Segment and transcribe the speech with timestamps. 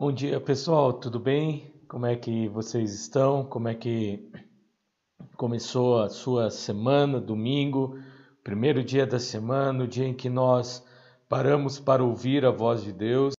[0.00, 0.92] Bom dia, pessoal.
[0.92, 1.74] Tudo bem?
[1.88, 3.44] Como é que vocês estão?
[3.44, 4.30] Como é que
[5.36, 7.98] começou a sua semana, domingo,
[8.44, 10.86] primeiro dia da semana, o dia em que nós
[11.28, 13.34] paramos para ouvir a voz de Deus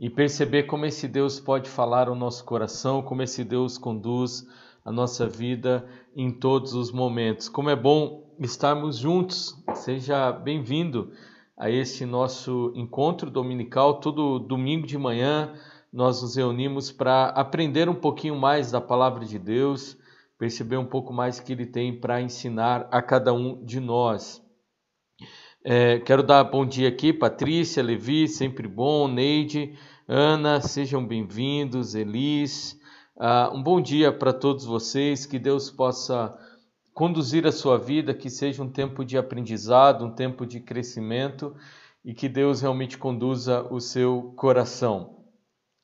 [0.00, 4.48] e perceber como esse Deus pode falar ao nosso coração, como esse Deus conduz
[4.82, 5.86] a nossa vida
[6.16, 7.50] em todos os momentos.
[7.50, 9.54] Como é bom estarmos juntos.
[9.74, 11.12] Seja bem-vindo
[11.56, 14.00] a este nosso encontro dominical.
[14.00, 15.54] Todo domingo de manhã
[15.92, 19.96] nós nos reunimos para aprender um pouquinho mais da palavra de Deus,
[20.38, 24.42] perceber um pouco mais que Ele tem para ensinar a cada um de nós.
[25.64, 32.78] É, quero dar bom dia aqui, Patrícia, Levi, sempre bom, Neide, Ana, sejam bem-vindos, Elis.
[33.16, 36.36] Uh, um bom dia para todos vocês, que Deus possa
[36.94, 41.54] conduzir a sua vida, que seja um tempo de aprendizado, um tempo de crescimento
[42.04, 45.16] e que Deus realmente conduza o seu coração.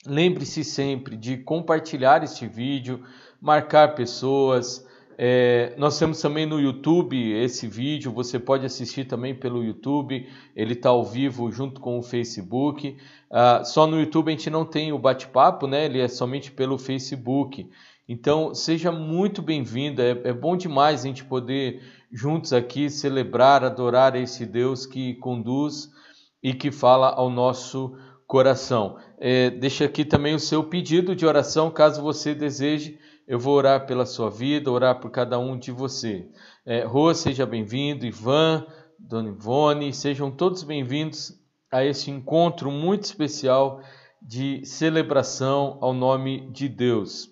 [0.06, 3.02] Lembre-se sempre de compartilhar este vídeo,
[3.40, 4.86] marcar pessoas.
[5.18, 10.72] É, nós temos também no YouTube esse vídeo, você pode assistir também pelo YouTube, ele
[10.72, 12.96] está ao vivo junto com o Facebook.
[13.30, 15.84] Uh, só no YouTube a gente não tem o bate-papo, né?
[15.84, 17.68] ele é somente pelo Facebook.
[18.12, 20.02] Então, seja muito bem-vindo.
[20.02, 21.80] É, é, bom demais a gente poder
[22.10, 25.88] juntos aqui celebrar, adorar esse Deus que conduz
[26.42, 28.98] e que fala ao nosso coração.
[29.16, 32.98] É, deixa aqui também o seu pedido de oração, caso você deseje.
[33.28, 36.28] Eu vou orar pela sua vida, orar por cada um de você.
[36.66, 38.04] É, Rô, seja bem-vindo.
[38.04, 38.66] Ivan,
[38.98, 41.38] Dona Ivone, sejam todos bem-vindos
[41.70, 43.80] a este encontro muito especial
[44.20, 47.29] de celebração ao nome de Deus.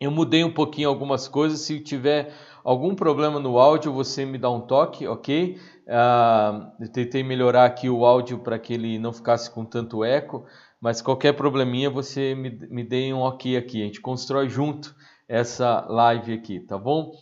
[0.00, 1.60] Eu mudei um pouquinho algumas coisas.
[1.60, 5.58] Se tiver algum problema no áudio, você me dá um toque, ok?
[5.86, 10.44] Uh, eu tentei melhorar aqui o áudio para que ele não ficasse com tanto eco,
[10.80, 13.82] mas qualquer probleminha você me, me dê um ok aqui.
[13.82, 14.94] A gente constrói junto
[15.28, 17.12] essa live aqui, tá bom?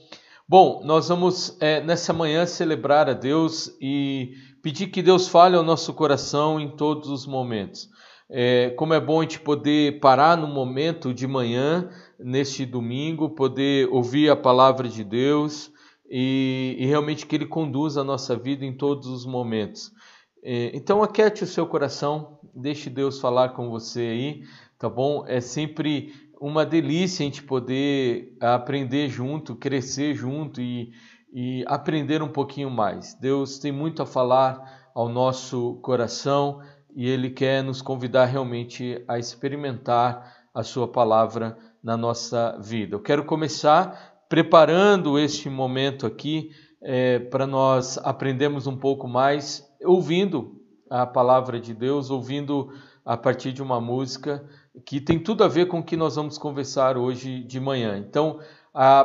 [0.46, 4.32] Bom, nós vamos é, nessa manhã celebrar a Deus e
[4.62, 7.88] pedir que Deus fale ao nosso coração em todos os momentos.
[8.36, 13.88] É, como é bom a gente poder parar no momento de manhã neste domingo, poder
[13.92, 15.70] ouvir a palavra de Deus
[16.10, 19.92] e, e realmente que Ele conduza a nossa vida em todos os momentos.
[20.42, 24.42] É, então, aquete o seu coração, deixe Deus falar com você aí,
[24.80, 25.24] tá bom?
[25.28, 30.90] É sempre uma delícia a gente poder aprender junto, crescer junto e,
[31.32, 33.14] e aprender um pouquinho mais.
[33.14, 36.60] Deus tem muito a falar ao nosso coração
[36.94, 42.96] e Ele quer nos convidar realmente a experimentar a Sua palavra na nossa vida.
[42.96, 46.50] Eu quero começar preparando este momento aqui
[46.82, 50.60] é, para nós aprendermos um pouco mais, ouvindo
[50.90, 52.72] a palavra de Deus, ouvindo
[53.04, 54.44] a partir de uma música
[54.84, 57.98] que tem tudo a ver com o que nós vamos conversar hoje de manhã.
[57.98, 58.38] Então,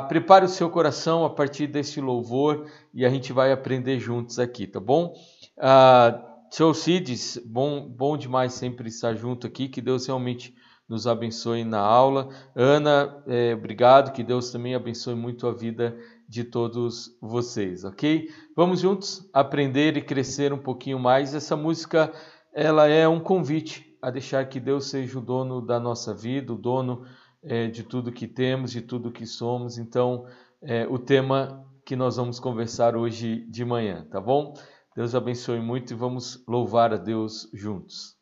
[0.08, 4.66] prepare o seu coração a partir deste louvor e a gente vai aprender juntos aqui,
[4.66, 5.14] tá bom?
[5.58, 10.54] Ah, seu Cides, bom, bom demais sempre estar junto aqui, que Deus realmente
[10.88, 12.28] nos abençoe na aula.
[12.56, 15.96] Ana, é, obrigado, que Deus também abençoe muito a vida
[16.28, 18.28] de todos vocês, ok?
[18.56, 21.34] Vamos juntos aprender e crescer um pouquinho mais.
[21.34, 22.12] Essa música,
[22.52, 26.58] ela é um convite a deixar que Deus seja o dono da nossa vida, o
[26.58, 27.04] dono
[27.44, 29.78] é, de tudo que temos, de tudo que somos.
[29.78, 30.26] Então,
[30.60, 34.54] é, o tema que nós vamos conversar hoje de manhã, tá bom?
[34.94, 38.16] Deus abençoe muito e vamos louvar a Deus juntos.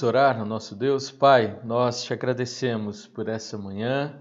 [0.00, 1.10] Vamos orar ao nosso Deus.
[1.10, 4.18] Pai, nós te agradecemos por essa manhã,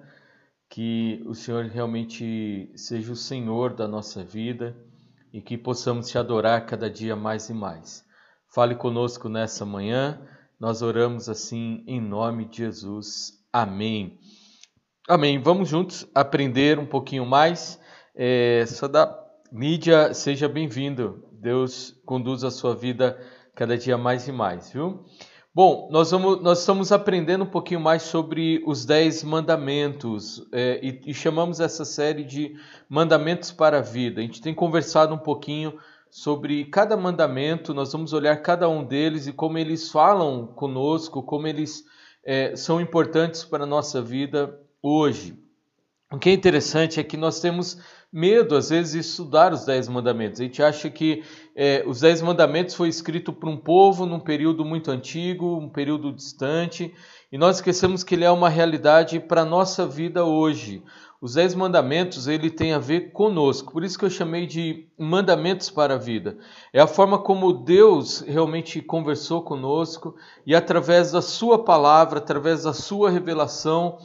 [0.69, 4.75] que o Senhor realmente seja o Senhor da nossa vida
[5.31, 8.03] e que possamos te adorar cada dia mais e mais.
[8.53, 10.19] Fale conosco nessa manhã,
[10.59, 13.41] nós oramos assim em nome de Jesus.
[13.53, 14.19] Amém.
[15.07, 15.41] Amém.
[15.41, 17.79] Vamos juntos aprender um pouquinho mais.
[18.13, 19.17] É, da
[19.49, 21.23] mídia, seja bem-vindo.
[21.31, 23.17] Deus conduz a sua vida
[23.55, 25.05] cada dia mais e mais, viu?
[25.61, 31.01] Bom, nós, vamos, nós estamos aprendendo um pouquinho mais sobre os Dez Mandamentos é, e,
[31.07, 32.55] e, chamamos essa série de
[32.87, 34.21] Mandamentos para a Vida.
[34.21, 35.77] A gente tem conversado um pouquinho
[36.09, 41.45] sobre cada mandamento, nós vamos olhar cada um deles e como eles falam conosco, como
[41.45, 41.83] eles
[42.23, 45.37] é, são importantes para a nossa vida hoje.
[46.09, 47.79] O que é interessante é que nós temos
[48.11, 50.39] medo, às vezes, de estudar os Dez Mandamentos.
[50.39, 51.23] A gente acha que
[51.55, 56.11] é, os Dez Mandamentos foi escrito por um povo num período muito antigo, um período
[56.11, 56.93] distante,
[57.31, 60.83] e nós esquecemos que ele é uma realidade para a nossa vida hoje.
[61.21, 65.69] Os Dez Mandamentos, ele tem a ver conosco, por isso que eu chamei de mandamentos
[65.69, 66.37] para a vida.
[66.71, 72.71] É a forma como Deus realmente conversou conosco e através da sua palavra, através da
[72.71, 73.97] sua revelação,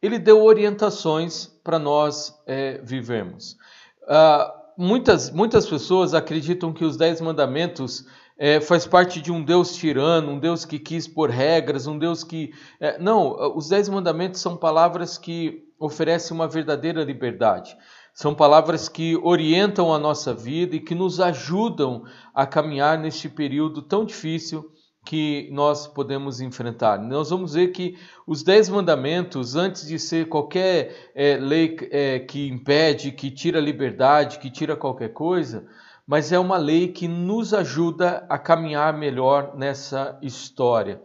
[0.00, 3.56] ele deu orientações para nós é, vivermos.
[4.02, 8.06] Uh, muitas, muitas pessoas acreditam que os Dez Mandamentos
[8.38, 12.22] é, faz parte de um Deus tirano, um Deus que quis pôr regras, um Deus
[12.22, 12.52] que.
[12.78, 17.76] É, não, os Dez Mandamentos são palavras que oferecem uma verdadeira liberdade.
[18.14, 23.82] São palavras que orientam a nossa vida e que nos ajudam a caminhar neste período
[23.82, 24.72] tão difícil
[25.08, 26.98] que nós podemos enfrentar.
[26.98, 27.96] Nós vamos ver que
[28.26, 34.38] os Dez Mandamentos, antes de ser qualquer é, lei é, que impede, que tira liberdade,
[34.38, 35.66] que tira qualquer coisa,
[36.06, 41.00] mas é uma lei que nos ajuda a caminhar melhor nessa história.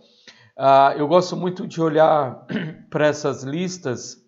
[0.58, 2.46] Ah, eu gosto muito de olhar
[2.92, 4.22] para essas listas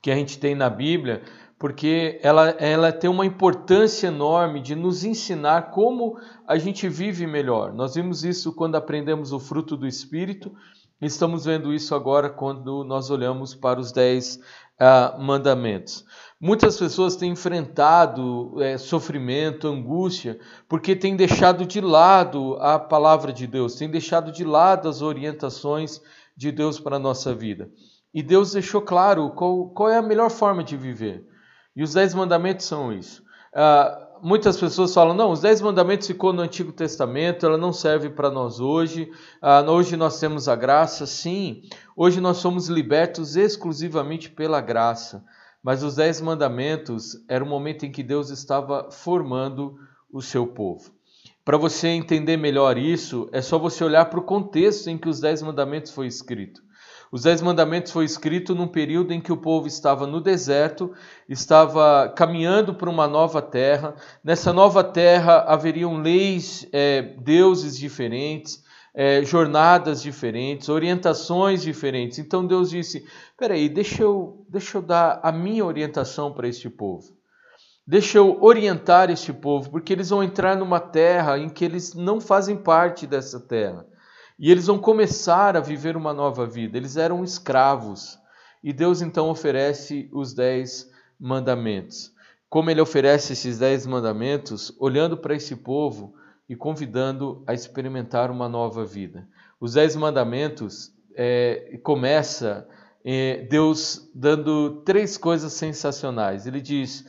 [0.00, 1.22] que a gente tem na Bíblia,
[1.58, 7.72] porque ela, ela tem uma importância enorme de nos ensinar como a gente vive melhor.
[7.72, 10.52] Nós vimos isso quando aprendemos o fruto do Espírito,
[11.00, 14.40] estamos vendo isso agora quando nós olhamos para os dez
[14.80, 16.04] uh, mandamentos.
[16.40, 23.46] Muitas pessoas têm enfrentado é, sofrimento, angústia, porque têm deixado de lado a palavra de
[23.46, 26.02] Deus, têm deixado de lado as orientações
[26.36, 27.70] de Deus para a nossa vida.
[28.12, 31.24] E Deus deixou claro qual, qual é a melhor forma de viver.
[31.76, 33.22] E os dez mandamentos são isso.
[33.52, 38.10] Uh, muitas pessoas falam, não, os dez mandamentos ficou no Antigo Testamento, ela não serve
[38.10, 39.10] para nós hoje.
[39.42, 41.62] Uh, hoje nós temos a graça, sim.
[41.96, 45.24] Hoje nós somos libertos exclusivamente pela graça.
[45.62, 49.78] Mas os dez mandamentos era o momento em que Deus estava formando
[50.12, 50.92] o seu povo.
[51.44, 55.20] Para você entender melhor isso, é só você olhar para o contexto em que os
[55.20, 56.62] dez mandamentos foi escrito.
[57.14, 60.92] Os Dez Mandamentos foi escrito num período em que o povo estava no deserto,
[61.28, 63.94] estava caminhando para uma nova terra.
[64.24, 72.18] Nessa nova terra haveriam leis, é, deuses diferentes, é, jornadas diferentes, orientações diferentes.
[72.18, 73.06] Então Deus disse:
[73.38, 77.16] peraí, deixa eu, deixa eu dar a minha orientação para este povo.
[77.86, 82.20] Deixa eu orientar este povo, porque eles vão entrar numa terra em que eles não
[82.20, 83.86] fazem parte dessa terra.
[84.38, 86.76] E eles vão começar a viver uma nova vida.
[86.76, 88.18] Eles eram escravos.
[88.62, 92.12] E Deus então oferece os dez mandamentos.
[92.48, 96.14] Como ele oferece esses dez mandamentos, olhando para esse povo
[96.48, 99.28] e convidando a experimentar uma nova vida.
[99.60, 102.68] Os dez mandamentos é, começa
[103.04, 106.46] é, Deus dando três coisas sensacionais.
[106.46, 107.04] Ele diz: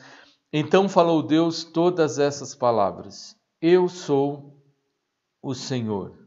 [0.52, 4.62] Então falou Deus todas essas palavras: Eu sou
[5.42, 6.25] o Senhor.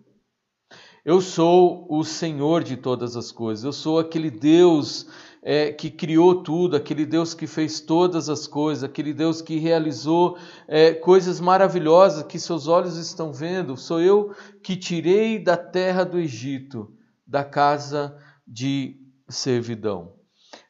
[1.10, 5.08] Eu sou o Senhor de todas as coisas, eu sou aquele Deus
[5.42, 10.38] é, que criou tudo, aquele Deus que fez todas as coisas, aquele Deus que realizou
[10.68, 13.75] é, coisas maravilhosas que seus olhos estão vendo.
[13.75, 16.94] Sou eu que tirei da terra do Egito,
[17.25, 18.16] da casa
[18.48, 18.96] de
[19.28, 20.13] servidão.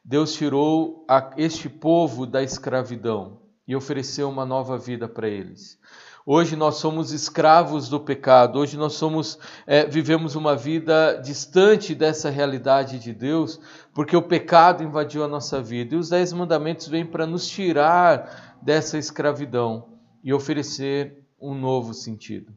[0.02, 5.78] Deus tirou a, este povo da escravidão e ofereceu uma nova vida para eles.
[6.26, 12.28] Hoje nós somos escravos do pecado, hoje nós somos, é, vivemos uma vida distante dessa
[12.28, 13.58] realidade de Deus,
[13.94, 15.94] porque o pecado invadiu a nossa vida.
[15.94, 22.52] E os Dez Mandamentos vêm para nos tirar dessa escravidão e oferecer um novo sentido.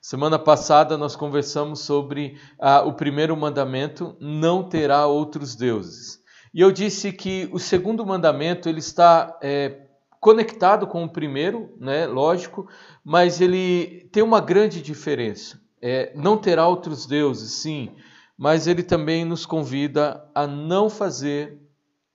[0.00, 6.20] Semana passada nós conversamos sobre ah, o primeiro mandamento: não terá outros deuses.
[6.52, 9.85] E eu disse que o segundo mandamento ele está é,
[10.20, 12.68] conectado com o primeiro, né, lógico,
[13.04, 15.60] mas ele tem uma grande diferença.
[15.80, 17.94] É, não terá outros deuses, sim,
[18.36, 21.60] mas ele também nos convida a não fazer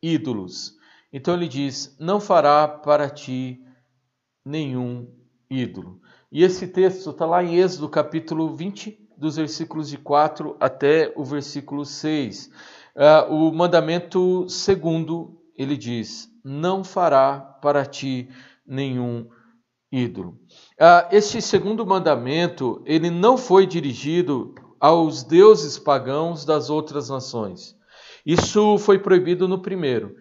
[0.02, 0.78] ídolos.
[1.12, 3.64] Então ele diz: Não fará para ti
[4.46, 5.08] nenhum
[5.50, 6.02] ídolo.
[6.32, 11.24] E esse texto está lá em Êxodo capítulo 20, dos versículos de 4 até o
[11.24, 12.48] versículo 6.
[12.48, 12.52] Uh,
[12.96, 18.30] ah, o mandamento segundo, ele diz: Não fará para ti
[18.66, 19.28] nenhum
[19.92, 20.38] ídolo.
[20.80, 27.76] Uh, este segundo mandamento, ele não foi dirigido aos deuses pagãos das outras nações.
[28.26, 30.16] Isso foi proibido no primeiro.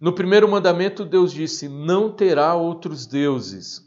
[0.00, 3.82] No primeiro mandamento, Deus disse: Não terá outros deuses.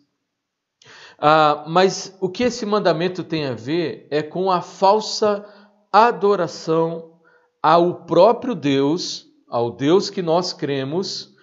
[1.19, 5.45] Ah, mas o que esse mandamento tem a ver é com a falsa
[5.91, 7.19] adoração
[7.61, 11.35] ao próprio Deus, ao Deus que nós cremos,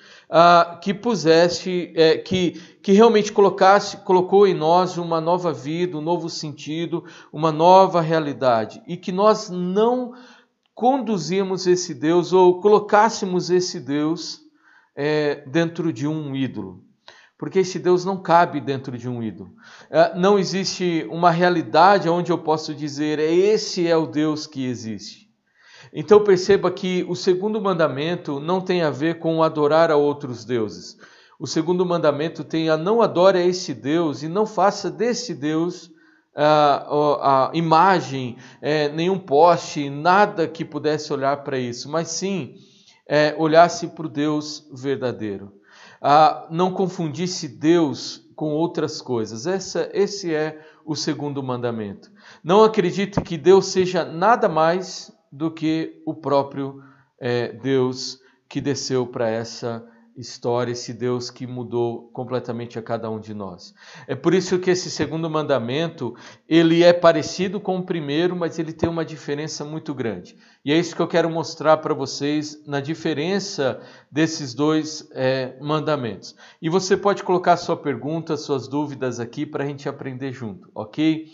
[0.80, 6.28] que pusesse, é, que, que realmente colocasse, colocou em nós uma nova vida, um novo
[6.28, 10.12] sentido, uma nova realidade, e que nós não
[10.74, 14.40] conduzimos esse Deus ou colocássemos esse Deus
[14.96, 16.82] é, dentro de um ídolo
[17.36, 19.54] porque esse Deus não cabe dentro de um ídolo.
[19.90, 25.23] É, não existe uma realidade onde eu posso dizer, esse é o Deus que existe.
[25.94, 30.98] Então perceba que o segundo mandamento não tem a ver com adorar a outros deuses.
[31.38, 35.90] O segundo mandamento tem a não adore a esse Deus e não faça desse Deus
[36.34, 42.56] a, a imagem, é, nenhum poste, nada que pudesse olhar para isso, mas sim
[43.08, 45.52] é, olhasse para o Deus verdadeiro
[46.06, 49.46] ah, não confundisse Deus com outras coisas.
[49.46, 52.12] Essa, esse é o segundo mandamento.
[52.44, 56.80] Não acredite que Deus seja nada mais do que o próprio
[57.18, 59.84] é, Deus que desceu para essa
[60.16, 63.74] história, esse Deus que mudou completamente a cada um de nós.
[64.06, 66.14] É por isso que esse segundo mandamento,
[66.48, 70.36] ele é parecido com o primeiro, mas ele tem uma diferença muito grande.
[70.64, 76.36] E é isso que eu quero mostrar para vocês na diferença desses dois é, mandamentos.
[76.62, 81.26] E você pode colocar sua pergunta, suas dúvidas aqui para a gente aprender junto, ok?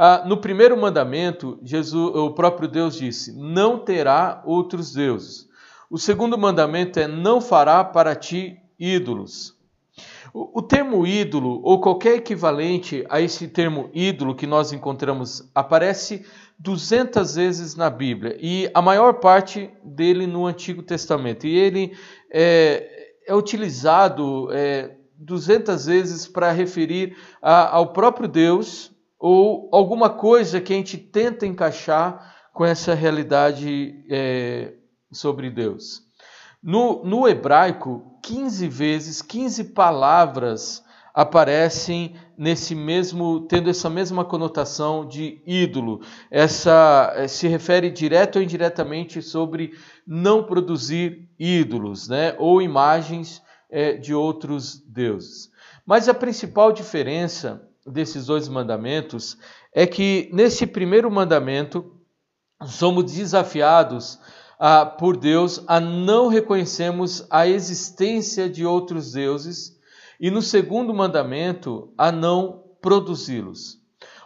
[0.00, 5.48] Ah, no primeiro mandamento, Jesus, o próprio Deus disse: Não terá outros deuses.
[5.90, 9.58] O segundo mandamento é: não fará para ti ídolos.
[10.32, 16.24] O, termo ídolo, ou qualquer equivalente a esse termo ídolo que nós encontramos, aparece
[16.60, 21.44] 200 vezes na Bíblia e a maior parte dele no Antigo Testamento.
[21.44, 21.96] E ele
[22.30, 30.60] é, é utilizado é, 200 vezes para referir a, ao próprio Deus ou alguma coisa
[30.60, 34.74] que a gente tenta encaixar com essa realidade é,
[35.12, 36.02] sobre Deus.
[36.62, 40.84] No, no hebraico, 15 vezes, 15 palavras
[41.14, 46.00] aparecem nesse mesmo, tendo essa mesma conotação de ídolo.
[46.30, 49.72] Essa eh, se refere direto ou indiretamente sobre
[50.06, 55.50] não produzir ídolos, né, ou imagens é, de outros deuses.
[55.84, 59.36] Mas a principal diferença desses dois mandamentos
[59.72, 61.92] é que nesse primeiro mandamento
[62.66, 64.18] somos desafiados
[64.98, 69.78] por Deus a não reconhecermos a existência de outros deuses
[70.20, 73.78] e no segundo mandamento a não produzi-los.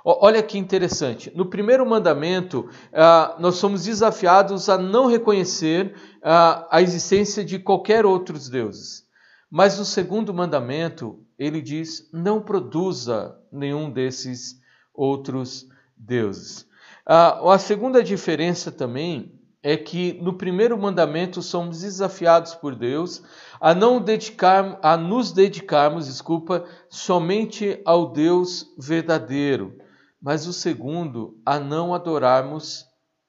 [0.04, 1.30] Olha que interessante.
[1.34, 2.68] No primeiro mandamento,
[3.38, 9.04] nós somos desafiados a não reconhecer a existência de qualquer outros deuses.
[9.50, 14.60] Mas no segundo mandamento, ele diz: não produza nenhum desses
[14.94, 16.66] outros deuses.
[17.04, 23.22] Ah, a segunda diferença também é que no primeiro mandamento somos desafiados por Deus
[23.60, 29.78] a não dedicar, a nos dedicarmos, desculpa, somente ao Deus verdadeiro,
[30.20, 32.86] mas o segundo a não adorarmos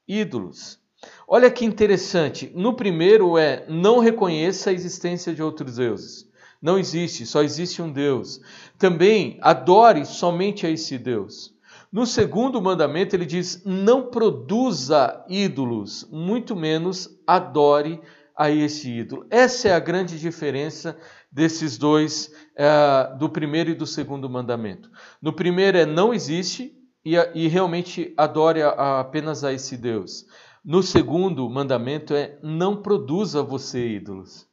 [0.08, 0.80] ídolos.
[1.28, 2.52] Olha que interessante.
[2.56, 6.32] No primeiro é não reconheça a existência de outros deuses.
[6.64, 8.40] Não existe, só existe um Deus.
[8.80, 11.54] Também adore somente a esse Deus.
[11.92, 18.00] No segundo mandamento, ele diz: não produza ídolos, muito menos adore
[18.34, 19.28] a esse ídolo.
[19.30, 20.98] Essa é a grande diferença
[21.30, 24.90] desses dois, uh, do primeiro e do segundo mandamento.
[25.22, 30.26] No primeiro é não existe e, e realmente adore a, a, apenas a esse Deus.
[30.64, 34.48] No segundo mandamento é não produza você ídolos.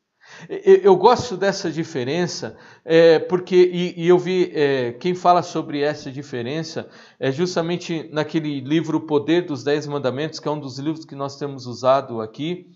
[0.49, 6.11] Eu gosto dessa diferença, é, porque, e, e, eu vi é, quem fala sobre essa
[6.11, 11.05] diferença é justamente naquele livro O Poder dos Dez Mandamentos, que é um dos livros
[11.05, 12.69] que nós temos usado aqui.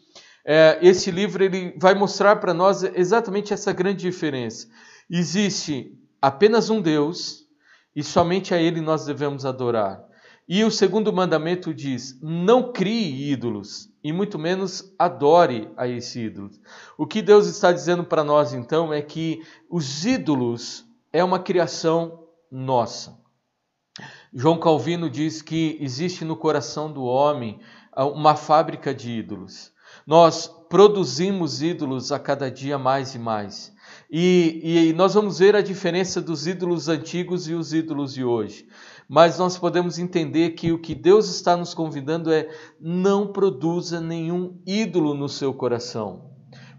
[0.45, 4.69] É, esse livro ele vai mostrar para nós exatamente essa grande diferença.
[5.09, 7.45] Existe apenas um Deus
[7.95, 10.03] e somente a Ele nós devemos adorar.
[10.49, 16.51] E o segundo mandamento diz: não crie ídolos e muito menos adore a esse ídolo.
[16.99, 19.41] O que Deus está dizendo para nós então é que
[19.71, 23.19] os ídolos é uma criação nossa.
[24.33, 27.59] João Calvino diz que existe no coração do homem
[27.97, 29.73] uma fábrica de ídolos.
[30.07, 33.73] Nós produzimos ídolos a cada dia mais e mais.
[34.11, 38.67] E, e, nós vamos ver a diferença dos ídolos antigos e os ídolos de hoje
[39.09, 42.49] mas nós podemos entender que o que Deus está nos convidando é
[42.81, 46.31] não produza nenhum ídolo no seu coração.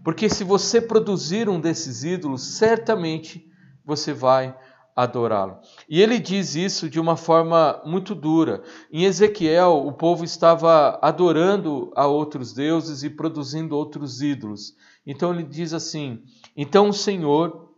[0.02, 3.44] Porque se você produzir um desses ídolos, certamente
[3.84, 4.56] você vai
[4.96, 5.58] adorá-lo.
[5.88, 8.62] E ele diz isso de uma forma muito dura.
[8.90, 14.74] Em Ezequiel, o povo estava adorando a outros deuses e produzindo outros ídolos.
[15.06, 16.22] Então ele diz assim:
[16.56, 17.74] Então o Senhor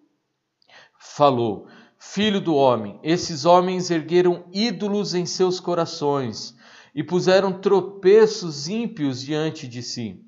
[1.01, 1.67] falou:
[1.99, 6.57] Filho do homem, esses homens ergueram ídolos em seus corações
[6.95, 10.23] e puseram tropeços ímpios diante de si.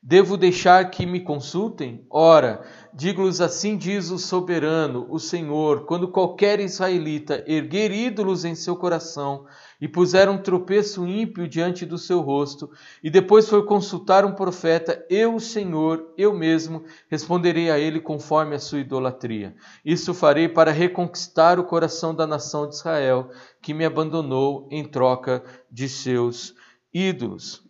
[0.00, 2.06] Devo deixar que me consultem?
[2.08, 8.76] Ora, digo-lhes assim diz o soberano, o Senhor, quando qualquer israelita erguer ídolos em seu
[8.76, 9.44] coração
[9.80, 12.70] e puseram um tropeço ímpio diante do seu rosto,
[13.02, 18.58] e depois for consultar um profeta, eu, Senhor, eu mesmo, responderei a ele conforme a
[18.58, 19.54] sua idolatria.
[19.84, 23.30] Isso farei para reconquistar o coração da nação de Israel,
[23.62, 26.54] que me abandonou em troca de seus
[26.92, 27.62] ídolos.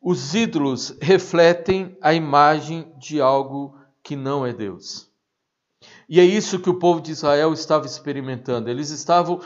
[0.00, 5.10] Os ídolos refletem a imagem de algo que não é Deus.
[6.08, 8.70] E é isso que o povo de Israel estava experimentando.
[8.70, 9.40] Eles estavam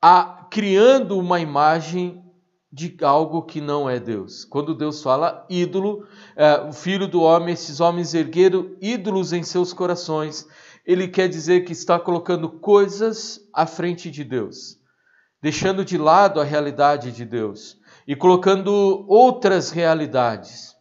[0.00, 2.24] a, criando uma imagem
[2.70, 4.44] de algo que não é Deus.
[4.44, 6.06] Quando Deus fala ídolo,
[6.36, 10.46] é, o filho do homem, esses homens ergueram ídolos em seus corações,
[10.84, 14.78] ele quer dizer que está colocando coisas à frente de Deus,
[15.40, 20.74] deixando de lado a realidade de Deus e colocando outras realidades.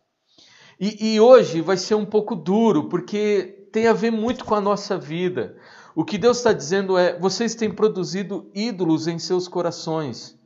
[0.80, 4.62] E, e hoje vai ser um pouco duro, porque tem a ver muito com a
[4.62, 5.58] nossa vida.
[5.98, 10.40] O que Deus está dizendo é: vocês têm produzido ídolos em seus corações.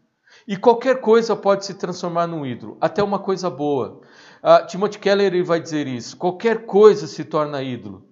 [0.48, 4.00] E qualquer coisa pode se transformar num ídolo, até uma coisa boa.
[4.42, 8.08] Uh, Timothy Keller vai dizer isso: qualquer coisa se torna ídolo.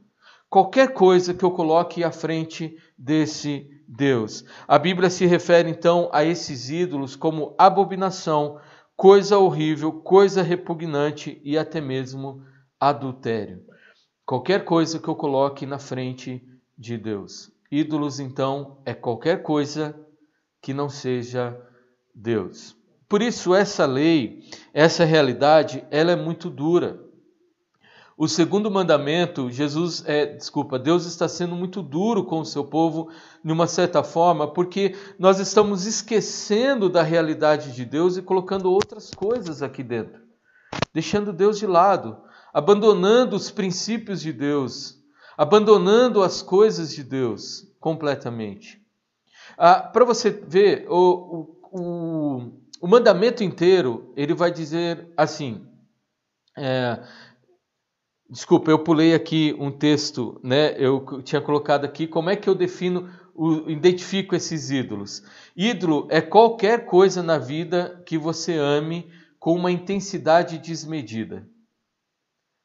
[0.50, 4.44] Qualquer coisa que eu coloque à frente desse Deus.
[4.68, 8.60] A Bíblia se refere então a esses ídolos como abominação,
[8.98, 12.44] coisa horrível, coisa repugnante e até mesmo
[12.78, 13.62] adultério.
[14.26, 16.44] Qualquer coisa que eu coloque na frente
[16.80, 17.52] de Deus.
[17.70, 19.94] Ídolos, então, é qualquer coisa
[20.62, 21.60] que não seja
[22.16, 22.76] Deus.
[23.08, 27.04] Por isso, essa lei, essa realidade, ela é muito dura.
[28.18, 33.10] O segundo mandamento, Jesus, é, desculpa, Deus está sendo muito duro com o seu povo,
[33.44, 39.12] de uma certa forma, porque nós estamos esquecendo da realidade de Deus e colocando outras
[39.12, 40.22] coisas aqui dentro,
[40.94, 42.18] deixando Deus de lado,
[42.54, 44.99] abandonando os princípios de Deus,
[45.40, 48.78] abandonando as coisas de Deus completamente.
[49.58, 55.66] Ah, Para você ver, o, o, o, mandamento inteiro, ele vai dizer assim.
[56.58, 57.02] É,
[58.30, 60.76] desculpa, eu pulei aqui um texto, né?
[60.78, 65.24] Eu tinha colocado aqui como é que eu defino, o, identifico esses ídolos.
[65.56, 71.48] Ídolo é qualquer coisa na vida que você ame com uma intensidade desmedida.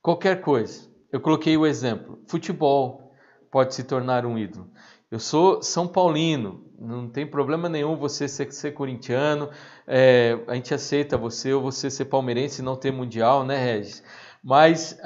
[0.03, 0.93] Qualquer coisa.
[1.15, 3.15] Eu coloquei o exemplo: futebol
[3.49, 4.69] pode se tornar um ídolo.
[5.09, 9.49] Eu sou São Paulino, não tem problema nenhum você ser, ser corintiano,
[9.87, 14.03] é, a gente aceita você ou você ser palmeirense e não ter mundial, né, Regis?
[14.43, 14.99] Mas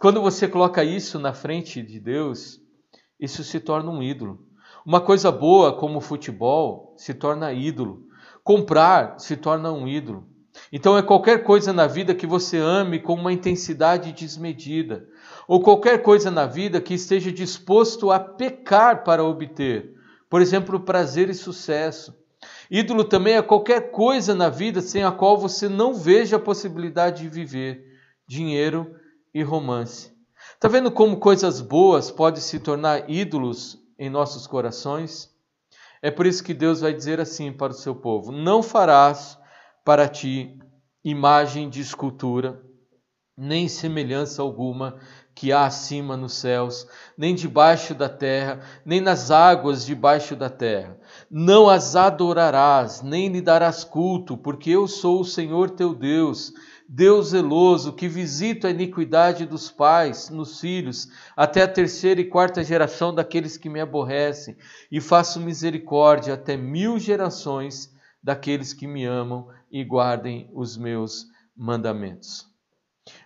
[0.00, 2.60] quando você coloca isso na frente de Deus,
[3.20, 4.44] isso se torna um ídolo.
[4.84, 8.08] Uma coisa boa como o futebol se torna ídolo.
[8.42, 10.26] Comprar se torna um ídolo.
[10.76, 15.06] Então é qualquer coisa na vida que você ame com uma intensidade desmedida,
[15.46, 19.94] ou qualquer coisa na vida que esteja disposto a pecar para obter,
[20.28, 22.12] por exemplo, prazer e sucesso.
[22.68, 27.22] Ídolo também é qualquer coisa na vida sem a qual você não veja a possibilidade
[27.22, 27.84] de viver,
[28.26, 28.96] dinheiro
[29.32, 30.12] e romance.
[30.54, 35.32] Está vendo como coisas boas podem se tornar ídolos em nossos corações?
[36.02, 39.38] É por isso que Deus vai dizer assim para o seu povo: Não farás
[39.84, 40.58] para ti
[41.04, 42.60] imagem de escultura,
[43.36, 44.96] nem semelhança alguma
[45.34, 46.86] que há acima nos céus,
[47.18, 50.96] nem debaixo da terra, nem nas águas debaixo da terra.
[51.28, 56.52] Não as adorarás, nem lhe darás culto, porque eu sou o Senhor teu Deus,
[56.88, 62.62] Deus zeloso, que visita a iniquidade dos pais nos filhos, até a terceira e quarta
[62.62, 64.56] geração daqueles que me aborrecem,
[64.92, 72.46] e faço misericórdia até mil gerações daqueles que me amam e guardem os meus mandamentos.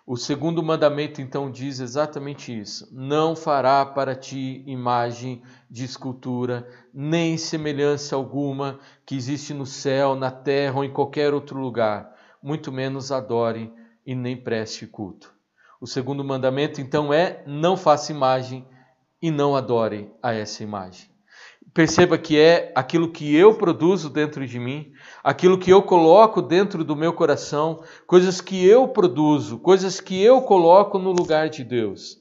[0.06, 7.36] O segundo mandamento então diz exatamente isso: Não fará para ti imagem de escultura, nem
[7.36, 13.12] semelhança alguma que existe no céu, na terra ou em qualquer outro lugar, muito menos
[13.12, 13.70] adore
[14.06, 15.30] e nem preste culto.
[15.78, 18.66] O segundo mandamento então é: Não faça imagem
[19.20, 21.10] e não adore a essa imagem.
[21.74, 24.92] Perceba que é aquilo que eu produzo dentro de mim,
[25.28, 30.40] aquilo que eu coloco dentro do meu coração, coisas que eu produzo, coisas que eu
[30.40, 32.16] coloco no lugar de Deus.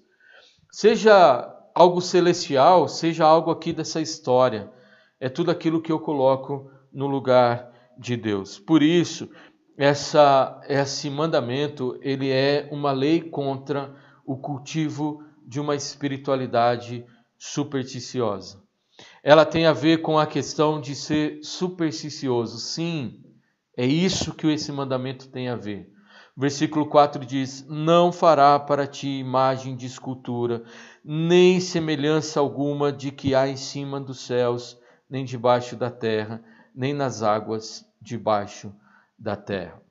[0.69, 4.69] Seja algo celestial, seja algo aqui dessa história,
[5.21, 8.59] é tudo aquilo que eu coloco no lugar de Deus.
[8.59, 9.29] Por isso,
[9.77, 17.05] essa, esse mandamento ele é uma lei contra o cultivo de uma espiritualidade
[17.37, 18.66] supersticiosa.
[19.27, 22.59] Ela tem a ver com a questão de ser supersticioso.
[22.59, 23.25] Sim,
[23.75, 25.91] é isso que esse mandamento tem a ver.
[26.33, 30.63] Versículo 4 diz: Não fará para ti imagem de escultura,
[31.03, 36.41] nem semelhança alguma de que há em cima dos céus, nem debaixo da terra,
[36.73, 38.73] nem nas águas debaixo
[39.19, 39.81] da terra.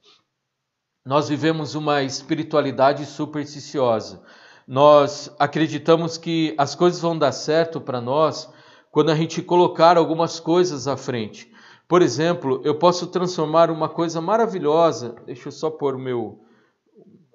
[1.04, 4.22] Nós vivemos uma espiritualidade supersticiosa.
[4.66, 8.55] Nós acreditamos que as coisas vão dar certo para nós
[8.96, 11.52] quando a gente colocar algumas coisas à frente.
[11.86, 15.16] Por exemplo, eu posso transformar uma coisa maravilhosa.
[15.26, 16.40] Deixa eu só pôr meu,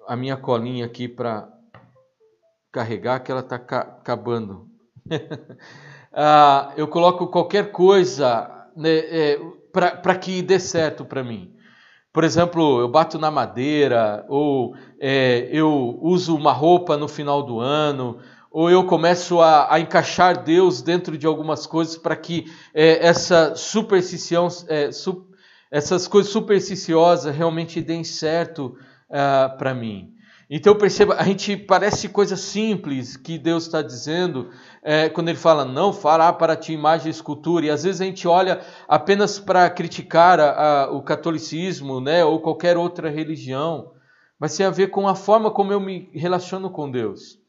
[0.08, 1.48] a minha colinha aqui para
[2.72, 4.66] carregar, que ela está acabando.
[6.12, 9.40] ah, eu coloco qualquer coisa né, é,
[9.72, 11.54] para que dê certo para mim.
[12.12, 17.60] Por exemplo, eu bato na madeira, ou é, eu uso uma roupa no final do
[17.60, 18.18] ano,
[18.52, 23.54] ou eu começo a, a encaixar Deus dentro de algumas coisas para que é, essa
[23.54, 25.26] superstição, é, su,
[25.70, 28.76] essas coisas supersticiosas realmente deem certo
[29.08, 30.12] uh, para mim.
[30.50, 34.50] Então perceba, a gente parece coisa simples que Deus está dizendo
[34.82, 37.64] é, quando Ele fala não fará para ti imagem e escultura.
[37.64, 40.50] E às vezes a gente olha apenas para criticar a,
[40.82, 43.92] a, o catolicismo, né, ou qualquer outra religião,
[44.38, 47.41] mas tem a ver com a forma como eu me relaciono com Deus.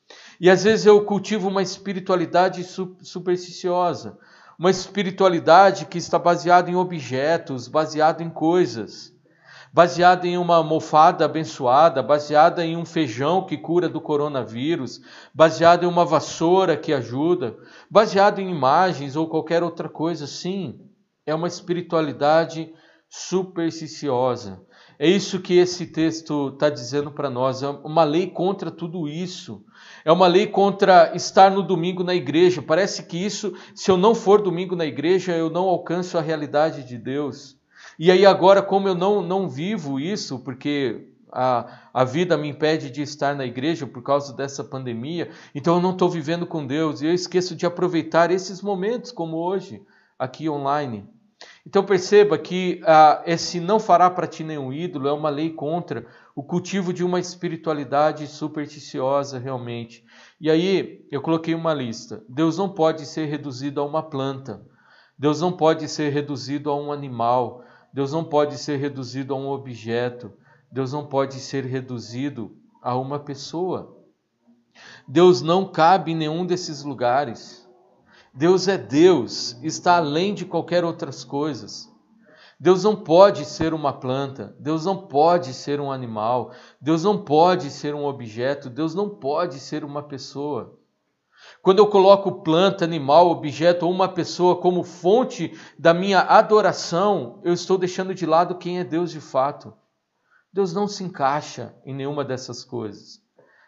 [0.43, 4.17] E às vezes eu cultivo uma espiritualidade supersticiosa,
[4.59, 9.15] uma espiritualidade que está baseada em objetos, baseada em coisas,
[9.71, 14.99] baseada em uma almofada abençoada, baseada em um feijão que cura do coronavírus,
[15.33, 17.55] baseada em uma vassoura que ajuda,
[17.89, 20.27] baseada em imagens ou qualquer outra coisa.
[20.27, 20.77] Sim,
[21.25, 22.69] é uma espiritualidade
[23.07, 24.61] supersticiosa.
[24.99, 29.63] É isso que esse texto está dizendo para nós, é uma lei contra tudo isso.
[30.05, 32.61] É uma lei contra estar no domingo na igreja.
[32.61, 36.83] Parece que isso, se eu não for domingo na igreja, eu não alcanço a realidade
[36.83, 37.57] de Deus.
[37.97, 42.89] E aí agora, como eu não, não vivo isso, porque a, a vida me impede
[42.89, 47.01] de estar na igreja por causa dessa pandemia, então eu não estou vivendo com Deus
[47.01, 49.81] e eu esqueço de aproveitar esses momentos como hoje,
[50.17, 51.05] aqui online.
[51.65, 56.05] Então perceba que ah, esse não fará para ti nenhum ídolo é uma lei contra
[56.35, 60.03] o cultivo de uma espiritualidade supersticiosa realmente.
[60.41, 62.23] E aí eu coloquei uma lista.
[62.27, 64.65] Deus não pode ser reduzido a uma planta.
[65.17, 67.63] Deus não pode ser reduzido a um animal.
[67.93, 70.33] Deus não pode ser reduzido a um objeto.
[70.71, 73.95] Deus não pode ser reduzido a uma pessoa.
[75.07, 77.63] Deus não cabe em nenhum desses lugares.
[78.33, 81.92] Deus é Deus, está além de qualquer outras coisas.
[82.63, 87.69] Deus não pode ser uma planta, Deus não pode ser um animal, Deus não pode
[87.69, 90.79] ser um objeto, Deus não pode ser uma pessoa.
[91.61, 97.51] Quando eu coloco planta, animal, objeto ou uma pessoa como fonte da minha adoração, eu
[97.51, 99.73] estou deixando de lado quem é Deus de fato.
[100.53, 103.21] Deus não se encaixa em nenhuma dessas coisas.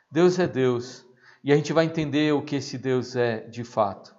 [0.10, 1.06] Deus é Deus
[1.44, 4.16] e a gente vai entender o que esse Deus é de fato.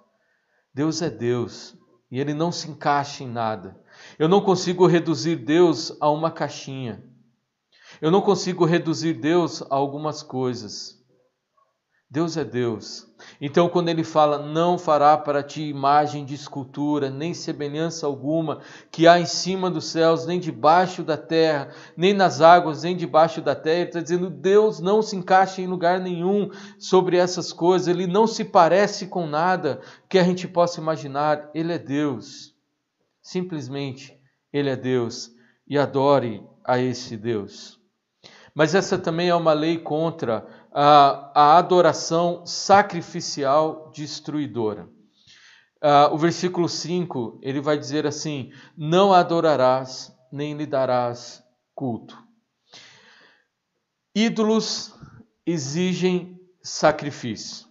[0.71, 1.75] Deus é Deus
[2.11, 3.75] e ele não se encaixa em nada.
[4.19, 7.03] Eu não consigo reduzir Deus a uma caixinha.
[8.01, 10.97] Eu não consigo reduzir Deus a algumas coisas.
[12.09, 13.05] Deus é Deus.
[13.39, 19.07] Então, quando ele fala, não fará para ti imagem de escultura, nem semelhança alguma que
[19.07, 23.53] há em cima dos céus, nem debaixo da terra, nem nas águas, nem debaixo da
[23.53, 26.49] terra, ele está dizendo, Deus não se encaixa em lugar nenhum
[26.79, 31.73] sobre essas coisas, ele não se parece com nada que a gente possa imaginar, ele
[31.73, 32.56] é Deus.
[33.27, 34.17] Simplesmente,
[34.53, 35.29] ele é Deus
[35.67, 37.77] e adore a esse Deus.
[38.55, 44.87] Mas essa também é uma lei contra a, a adoração sacrificial destruidora.
[45.83, 51.43] uh, o versículo 5, ele vai dizer assim: Não adorarás, nem lhe darás
[51.75, 52.17] culto.
[54.15, 54.95] Ídolos
[55.45, 57.67] exigem sacrifício.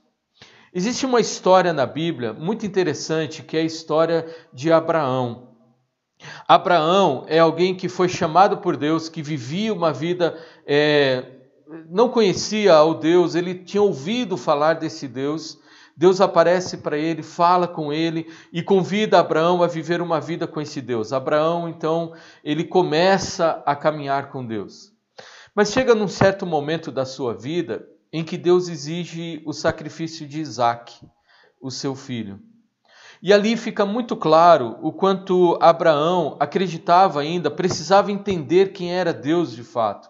[0.77, 5.46] Existe uma história na Bíblia muito interessante que é a história de Abraão.
[6.47, 11.25] Abraão é alguém que foi chamado por Deus, que vivia uma vida, é,
[11.89, 15.59] não conhecia o Deus, ele tinha ouvido falar desse Deus.
[15.97, 20.61] Deus aparece para ele, fala com ele e convida Abraão a viver uma vida com
[20.61, 21.11] esse Deus.
[21.11, 22.13] Abraão, então,
[22.45, 24.93] ele começa a caminhar com Deus.
[25.55, 30.39] Mas chega num certo momento da sua vida em que Deus exige o sacrifício de
[30.39, 31.01] Isaac,
[31.61, 32.39] o seu filho.
[33.27, 39.51] E ali fica muito claro o quanto Abraão acreditava ainda, precisava entender quem era Deus
[39.51, 40.09] de fato.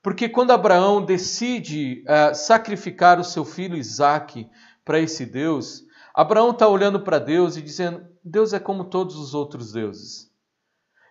[0.00, 4.48] Porque quando Abraão decide uh, sacrificar o seu filho Isaac
[4.84, 5.82] para esse Deus,
[6.14, 10.30] Abraão está olhando para Deus e dizendo: Deus é como todos os outros deuses.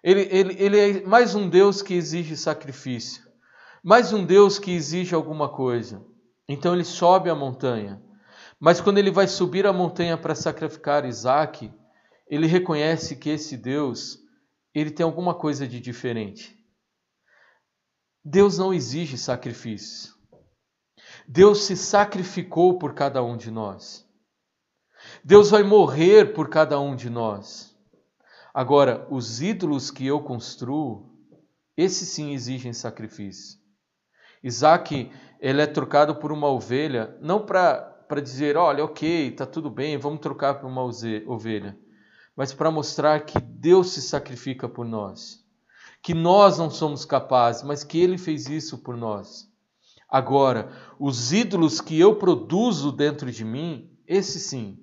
[0.01, 3.23] Ele, ele, ele é mais um Deus que exige sacrifício,
[3.83, 6.01] mais um Deus que exige alguma coisa.
[6.47, 8.01] Então ele sobe a montanha.
[8.65, 11.71] Mas quando ele vai subir a montanha para sacrificar Isaac,
[12.27, 14.17] ele reconhece que esse Deus,
[14.73, 16.57] ele tem alguma coisa de diferente.
[18.23, 20.15] Deus não exige sacrifício.
[21.27, 24.03] Deus se sacrificou por cada um de nós.
[25.23, 27.77] Deus vai morrer por cada um de nós.
[28.51, 31.15] Agora, os ídolos que eu construo,
[31.77, 33.59] esses sim exigem sacrifício.
[34.43, 39.97] Isaac, ele é trocado por uma ovelha, não para dizer, olha, ok, está tudo bem,
[39.97, 41.77] vamos trocar por uma ovelha,
[42.35, 45.43] mas para mostrar que Deus se sacrifica por nós,
[46.01, 49.49] que nós não somos capazes, mas que Ele fez isso por nós.
[50.07, 54.79] Agora, os ídolos que eu produzo dentro de mim, esses sim,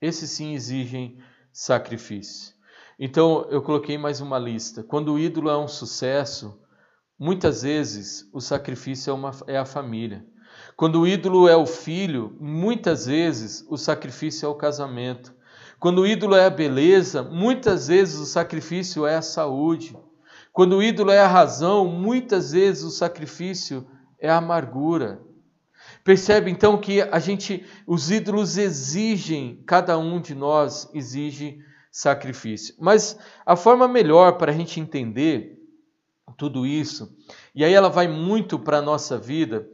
[0.00, 1.18] esses sim exigem
[1.52, 2.54] sacrifício.
[2.98, 4.82] Então, eu coloquei mais uma lista.
[4.82, 6.62] Quando o ídolo é um sucesso,
[7.24, 10.26] Muitas vezes o sacrifício é, uma, é a família.
[10.82, 15.32] Quando o ídolo é o filho, muitas vezes o sacrifício é o casamento.
[15.78, 19.96] Quando o ídolo é a beleza, muitas vezes o sacrifício é a saúde.
[20.52, 23.86] Quando o ídolo é a razão, muitas vezes o sacrifício
[24.18, 25.22] é a amargura.
[26.02, 31.60] Percebe então que a gente, os ídolos exigem, cada um de nós exige
[31.92, 32.74] sacrifício.
[32.80, 33.16] Mas
[33.46, 35.62] a forma melhor para a gente entender
[36.36, 37.16] tudo isso.
[37.54, 39.68] E aí ela vai muito para a nossa vida.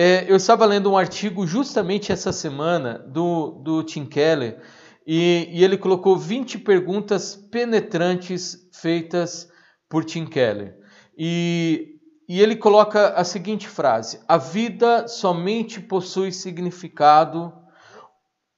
[0.00, 4.62] É, eu estava lendo um artigo justamente essa semana do, do Tim Keller
[5.04, 9.50] e, e ele colocou 20 perguntas penetrantes feitas
[9.88, 10.78] por Tim Keller.
[11.18, 11.96] E,
[12.28, 17.52] e ele coloca a seguinte frase: A vida somente possui significado,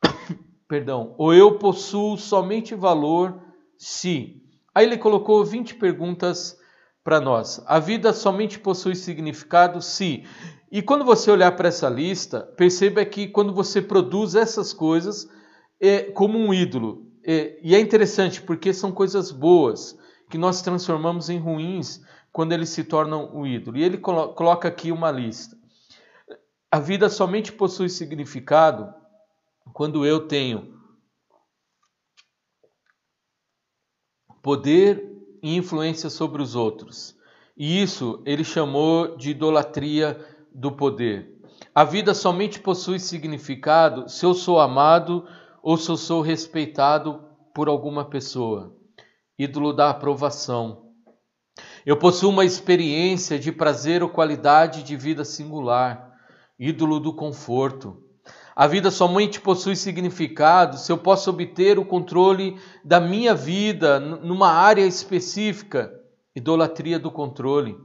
[0.68, 3.40] perdão, ou eu possuo somente valor
[3.78, 4.42] se.
[4.74, 6.60] Aí ele colocou 20 perguntas
[7.02, 7.62] para nós.
[7.66, 10.24] A vida somente possui significado se.
[10.70, 15.28] E quando você olhar para essa lista, perceba que quando você produz essas coisas
[15.80, 17.10] é como um ídolo.
[17.24, 19.98] É, e é interessante porque são coisas boas
[20.30, 22.00] que nós transformamos em ruins
[22.32, 23.78] quando eles se tornam um ídolo.
[23.78, 25.58] E ele colo coloca aqui uma lista.
[26.70, 28.94] A vida somente possui significado
[29.72, 30.78] quando eu tenho
[34.40, 35.04] poder
[35.42, 37.18] e influência sobre os outros.
[37.56, 41.40] E isso ele chamou de idolatria do poder.
[41.74, 45.26] A vida somente possui significado se eu sou amado
[45.62, 47.22] ou se eu sou respeitado
[47.54, 48.74] por alguma pessoa.
[49.38, 50.90] Ídolo da aprovação.
[51.84, 56.12] Eu possuo uma experiência de prazer ou qualidade de vida singular.
[56.58, 58.04] Ídolo do conforto.
[58.54, 64.50] A vida somente possui significado se eu posso obter o controle da minha vida numa
[64.50, 65.90] área específica.
[66.34, 67.76] Idolatria do controle.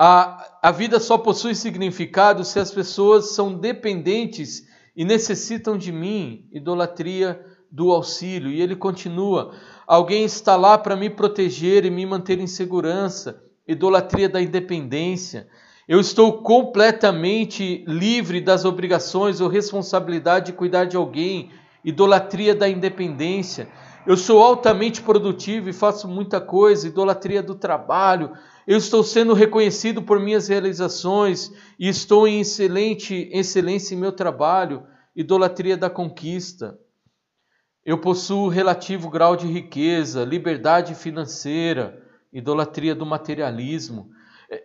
[0.00, 6.46] A, a vida só possui significado se as pessoas são dependentes e necessitam de mim.
[6.52, 8.50] Idolatria do auxílio.
[8.50, 9.54] E ele continua:
[9.86, 13.42] alguém está lá para me proteger e me manter em segurança.
[13.66, 15.48] Idolatria da independência.
[15.88, 21.50] Eu estou completamente livre das obrigações ou responsabilidade de cuidar de alguém,
[21.82, 23.68] idolatria da independência.
[24.06, 28.32] Eu sou altamente produtivo e faço muita coisa, idolatria do trabalho.
[28.68, 34.82] Eu estou sendo reconhecido por minhas realizações e estou em excelente excelência em meu trabalho,
[35.16, 36.78] idolatria da conquista.
[37.82, 41.98] Eu possuo relativo grau de riqueza, liberdade financeira,
[42.30, 44.10] idolatria do materialismo.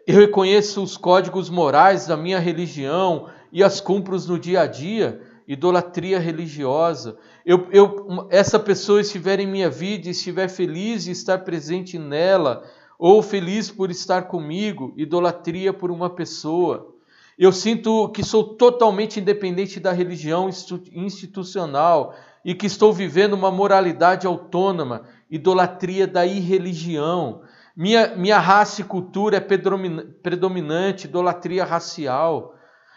[0.06, 5.22] Eu reconheço os códigos morais da minha religião e as cumpro no dia a dia.
[5.48, 7.18] idolatria religiosa.
[7.46, 12.63] Eu, eu, essa pessoa estiver em minha vida, estiver feliz de estar presente nela,
[13.06, 16.96] ou feliz por estar comigo, idolatria por uma pessoa.
[17.38, 20.50] Eu sinto que sou totalmente independente da religião
[20.94, 27.42] institucional e que estou vivendo uma moralidade autônoma, idolatria da irreligião.
[27.76, 32.56] Minha, minha raça e cultura é predominante, idolatria racial.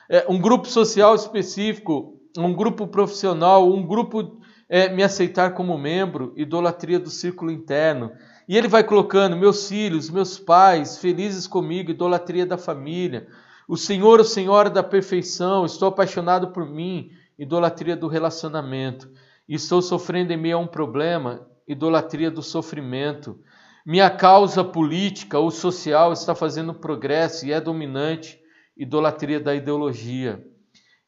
[0.09, 4.38] É, um grupo social específico, um grupo profissional, um grupo
[4.69, 8.12] é, me aceitar como membro, idolatria do círculo interno.
[8.48, 13.26] E ele vai colocando meus filhos, meus pais, felizes comigo, idolatria da família.
[13.66, 19.11] O Senhor, o Senhor da perfeição, estou apaixonado por mim, idolatria do relacionamento.
[19.48, 23.40] Estou sofrendo em meio a um problema, idolatria do sofrimento.
[23.85, 28.40] Minha causa política ou social está fazendo progresso e é dominante,
[28.76, 30.44] idolatria da ideologia.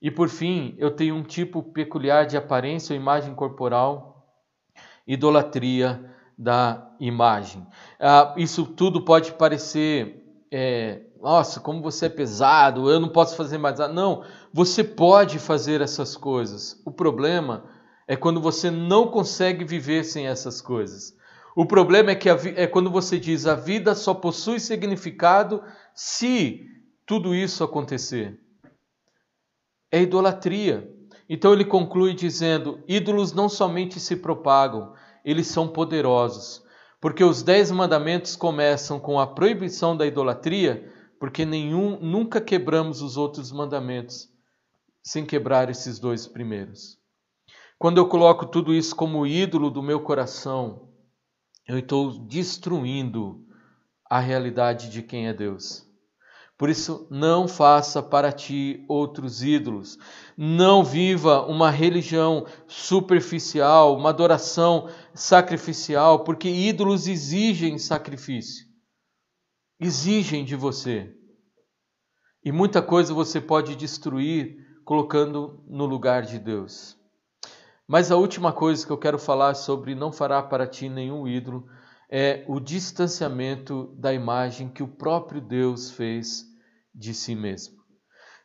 [0.03, 4.29] E por fim, eu tenho um tipo peculiar de aparência ou imagem corporal,
[5.07, 7.67] idolatria da imagem.
[7.99, 13.59] Ah, isso tudo pode parecer, é, nossa, como você é pesado, eu não posso fazer
[13.59, 13.79] mais.
[13.93, 14.23] Não,
[14.53, 16.81] você pode fazer essas coisas.
[16.87, 17.65] O problema
[18.07, 21.17] é quando você não consegue viver sem essas coisas.
[21.57, 25.61] O problema é que é quando você diz a vida só possui significado
[25.93, 26.65] se
[27.05, 28.39] tudo isso acontecer.
[29.91, 30.89] É idolatria.
[31.29, 34.95] Então ele conclui dizendo: ídolos não somente se propagam,
[35.29, 36.65] eles são poderosos.
[37.01, 43.17] Porque os dez mandamentos começam com a proibição da idolatria, porque nenhum nunca quebramos os
[43.19, 44.33] outros mandamentos
[45.03, 46.99] sem quebrar esses dois primeiros.
[47.79, 50.89] Quando eu coloco tudo isso como ídolo do meu coração,
[51.69, 53.45] eu estou destruindo
[54.09, 55.87] a realidade de quem é Deus.
[56.57, 59.99] Por isso, não faça para ti outros ídolos.
[60.41, 68.65] Não viva uma religião superficial, uma adoração sacrificial, porque ídolos exigem sacrifício.
[69.81, 71.13] Exigem de você.
[72.45, 76.97] E muita coisa você pode destruir colocando no lugar de Deus.
[77.85, 81.69] Mas a última coisa que eu quero falar sobre não fará para ti nenhum ídolo
[82.09, 86.47] é o distanciamento da imagem que o próprio Deus fez
[86.95, 87.78] de si mesmo.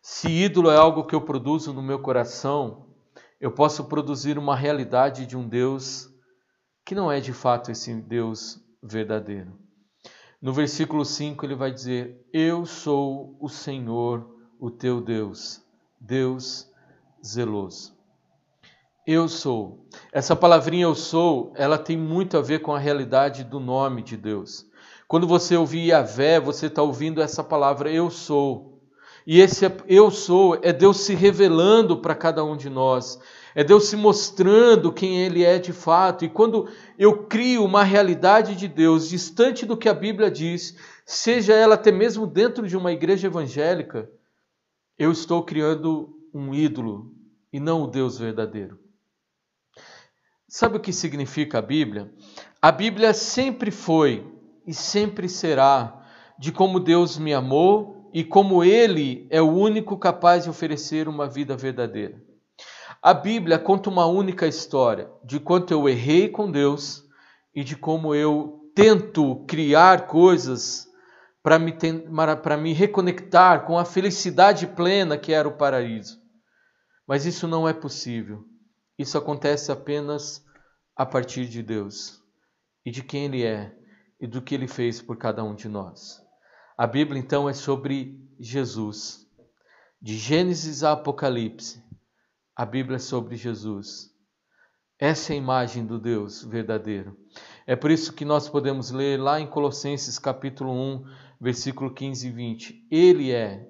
[0.06, 2.88] Se ídolo é algo que eu produzo no meu coração,
[3.40, 6.10] eu posso produzir uma realidade de um Deus
[6.84, 9.58] que não é de fato esse Deus verdadeiro.
[10.42, 14.30] No versículo 5 ele vai dizer: Eu sou o Senhor,
[14.60, 15.62] o teu Deus,
[15.98, 16.70] Deus
[17.26, 17.98] zeloso.
[19.08, 19.88] Eu sou.
[20.12, 24.18] Essa palavrinha eu sou, ela tem muito a ver com a realidade do nome de
[24.18, 24.66] Deus.
[25.08, 28.73] Quando você ouvir Yahvé, você está ouvindo essa palavra eu sou.
[29.26, 33.20] E esse eu sou é Deus se revelando para cada um de nós.
[33.56, 36.26] É Deus se mostrando quem Ele é de fato.
[36.26, 36.68] E quando
[36.98, 41.92] eu crio uma realidade de Deus distante do que a Bíblia diz, seja ela até
[41.92, 44.10] mesmo dentro de uma igreja evangélica,
[44.98, 47.14] eu estou criando um ídolo
[47.52, 48.80] e não o Deus verdadeiro.
[50.48, 52.14] Sabe o que significa a Bíblia?
[52.62, 54.26] A Bíblia sempre foi
[54.66, 56.06] e sempre será
[56.38, 61.28] de como Deus me amou e como Ele é o único capaz de oferecer uma
[61.28, 62.22] vida verdadeira.
[63.02, 67.04] A Bíblia conta uma única história de quanto eu errei com Deus
[67.56, 70.88] e de como eu tento criar coisas
[71.42, 71.76] para me,
[72.62, 76.22] me reconectar com a felicidade plena que era o paraíso.
[77.08, 78.46] Mas isso não é possível.
[78.98, 80.46] Isso acontece apenas
[80.96, 82.22] a partir de Deus
[82.86, 83.76] e de quem Ele é
[84.22, 86.23] e do que Ele fez por cada um de nós.
[86.78, 89.28] A Bíblia então é sobre Jesus.
[90.02, 91.84] De Gênesis a Apocalipse,
[92.56, 94.12] a Bíblia é sobre Jesus.
[95.00, 97.18] Essa é a imagem do Deus verdadeiro.
[97.66, 101.06] É por isso que nós podemos ler lá em Colossenses capítulo 1,
[101.40, 102.88] versículo 15 e 20.
[102.92, 103.70] Ele é,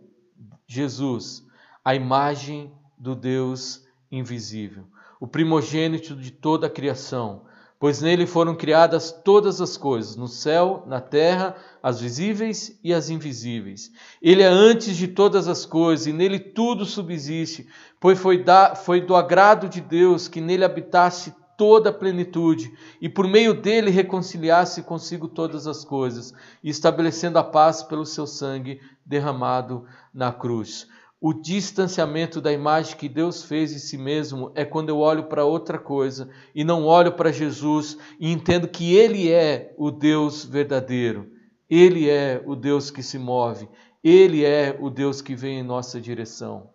[0.67, 1.43] Jesus,
[1.83, 4.87] a imagem do Deus invisível
[5.23, 7.45] o primogênito de toda a criação,
[7.83, 11.53] pois nele foram criadas todas as coisas, no céu, na terra,
[11.83, 13.91] as visíveis e as invisíveis.
[14.21, 17.67] Ele é antes de todas as coisas e nele tudo subsiste,
[17.99, 22.71] pois foi, da, foi do agrado de Deus que nele habitasse toda a plenitude
[23.01, 28.79] e por meio dele reconciliasse consigo todas as coisas, estabelecendo a paz pelo seu sangue
[29.05, 30.87] derramado na cruz.
[31.25, 35.45] O distanciamento da imagem que Deus fez de si mesmo é quando eu olho para
[35.45, 41.31] outra coisa e não olho para Jesus e entendo que Ele é o Deus verdadeiro,
[41.69, 43.69] Ele é o Deus que se move,
[44.03, 46.69] Ele é o Deus que vem em nossa direção.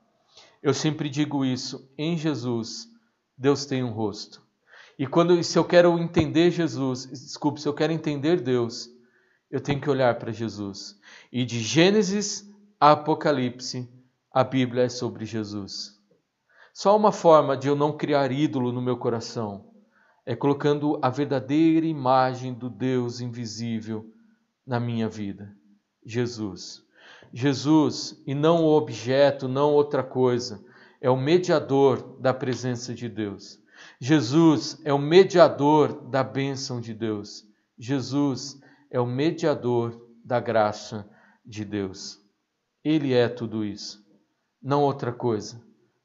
[0.63, 2.89] eu sempre digo isso: em Jesus,
[3.37, 4.43] Deus tem um rosto.
[4.99, 8.89] E quando se eu quero entender Jesus, desculpe, se eu quero entender Deus,
[9.51, 10.99] eu tenho que olhar para Jesus.
[11.31, 13.98] E de Gênesis a Apocalipse,
[14.39, 16.01] a Bíblia é sobre Jesus.
[16.73, 19.69] Só uma forma de eu não criar ídolo no meu coração
[20.25, 24.09] é colocando a verdadeira imagem do Deus invisível
[24.65, 25.53] na minha vida.
[26.07, 26.87] Jesus.
[27.33, 30.65] Jesus, e não o objeto, não outra coisa,
[31.01, 33.61] é o mediador da presença de Deus.
[34.01, 37.45] Jesus é o mediador da bênção de Deus.
[37.77, 38.57] Jesus
[38.89, 41.11] é o mediador da graça
[41.45, 42.21] de Deus.
[42.85, 44.07] Ele é tudo isso,
[44.63, 45.61] não outra coisa,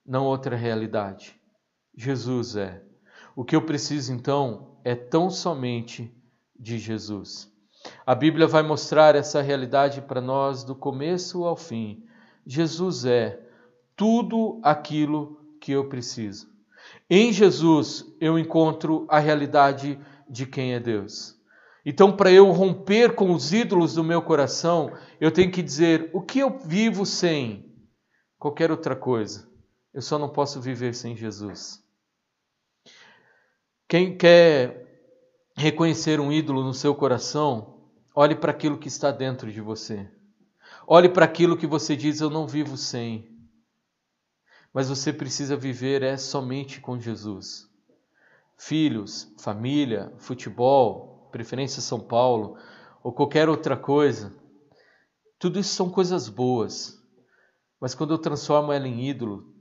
[0.05, 1.39] não outra realidade.
[1.95, 2.81] Jesus é.
[3.35, 6.15] O que eu preciso então é tão somente
[6.57, 7.51] de Jesus.
[8.05, 12.03] A Bíblia vai mostrar essa realidade para nós do começo ao fim.
[12.45, 13.39] Jesus é
[13.95, 16.47] tudo aquilo que eu preciso.
[17.09, 19.99] Em Jesus eu encontro a realidade
[20.29, 21.39] de quem é Deus.
[21.85, 26.21] Então, para eu romper com os ídolos do meu coração, eu tenho que dizer: o
[26.21, 27.72] que eu vivo sem
[28.43, 29.47] qualquer outra coisa?
[29.93, 31.81] Eu só não posso viver sem Jesus.
[33.87, 34.85] Quem quer
[35.55, 40.11] reconhecer um ídolo no seu coração, olhe para aquilo que está dentro de você.
[40.85, 43.33] Olhe para aquilo que você diz: eu não vivo sem.
[44.73, 47.69] Mas você precisa viver é somente com Jesus.
[48.57, 52.57] Filhos, família, futebol, preferência São Paulo
[53.01, 54.35] ou qualquer outra coisa,
[55.39, 57.01] tudo isso são coisas boas.
[57.83, 59.53] Mas quando eu transformo ela em ídolo,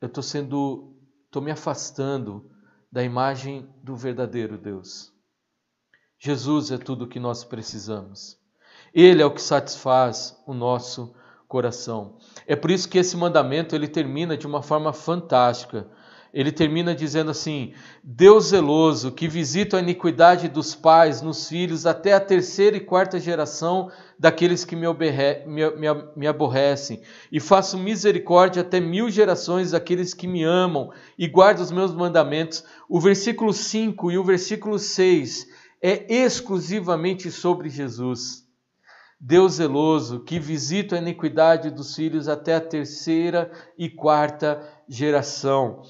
[0.00, 0.94] eu estou sendo,
[1.24, 2.48] estou me afastando
[2.92, 5.12] da imagem do verdadeiro Deus.
[6.16, 8.38] Jesus é tudo o que nós precisamos.
[8.94, 11.12] Ele é o que satisfaz o nosso
[11.48, 12.18] coração.
[12.46, 15.90] É por isso que esse mandamento ele termina de uma forma fantástica.
[16.32, 17.72] Ele termina dizendo assim:
[18.02, 23.18] Deus zeloso, que visita a iniquidade dos pais nos filhos até a terceira e quarta
[23.18, 27.00] geração daqueles que me, me, me, me aborrecem,
[27.30, 32.64] e faço misericórdia até mil gerações daqueles que me amam e guardam os meus mandamentos.
[32.88, 35.46] O versículo 5 e o versículo 6
[35.82, 38.46] é exclusivamente sobre Jesus.
[39.18, 45.82] Deus zeloso, que visita a iniquidade dos filhos até a terceira e quarta geração.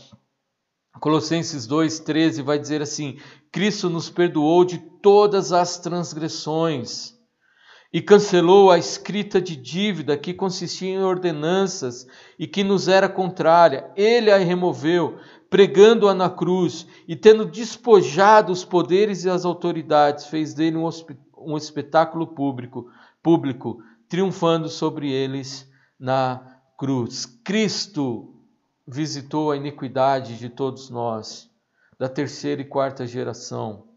[1.00, 3.18] Colossenses 2,13 vai dizer assim:
[3.52, 7.14] Cristo nos perdoou de todas as transgressões
[7.92, 12.06] e cancelou a escrita de dívida que consistia em ordenanças
[12.38, 13.90] e que nos era contrária.
[13.96, 15.18] Ele a removeu,
[15.48, 20.88] pregando-a na cruz e tendo despojado os poderes e as autoridades, fez dele um,
[21.38, 22.86] um espetáculo público
[23.26, 25.68] público, triunfando sobre eles
[25.98, 27.26] na cruz.
[27.26, 28.35] Cristo
[28.86, 31.50] visitou a iniquidade de todos nós,
[31.98, 33.88] da terceira e quarta geração,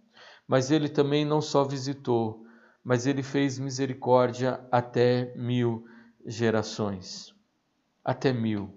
[0.48, 2.44] mas ele também não só visitou,
[2.84, 5.86] mas ele fez misericórdia até mil
[6.26, 7.36] gerações.
[8.04, 8.74] Até mil.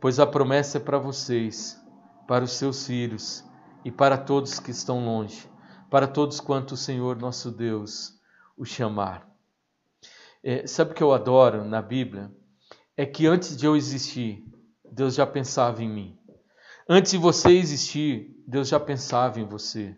[0.00, 1.80] Pois a promessa é para vocês,
[2.26, 3.42] para os seus filhos
[3.84, 5.48] e para todos que estão longe,
[5.88, 8.20] para todos quanto o Senhor nosso Deus
[8.56, 9.26] o chamar.
[10.42, 12.30] É, sabe o que eu adoro na Bíblia?
[12.94, 14.44] É que antes de eu existir,
[14.94, 16.18] Deus já pensava em mim.
[16.88, 19.96] Antes de você existir, Deus já pensava em você.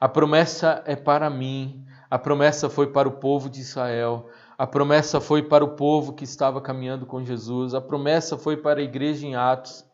[0.00, 5.20] A promessa é para mim, a promessa foi para o povo de Israel, a promessa
[5.20, 9.26] foi para o povo que estava caminhando com Jesus, a promessa foi para a igreja
[9.26, 9.84] em Atos,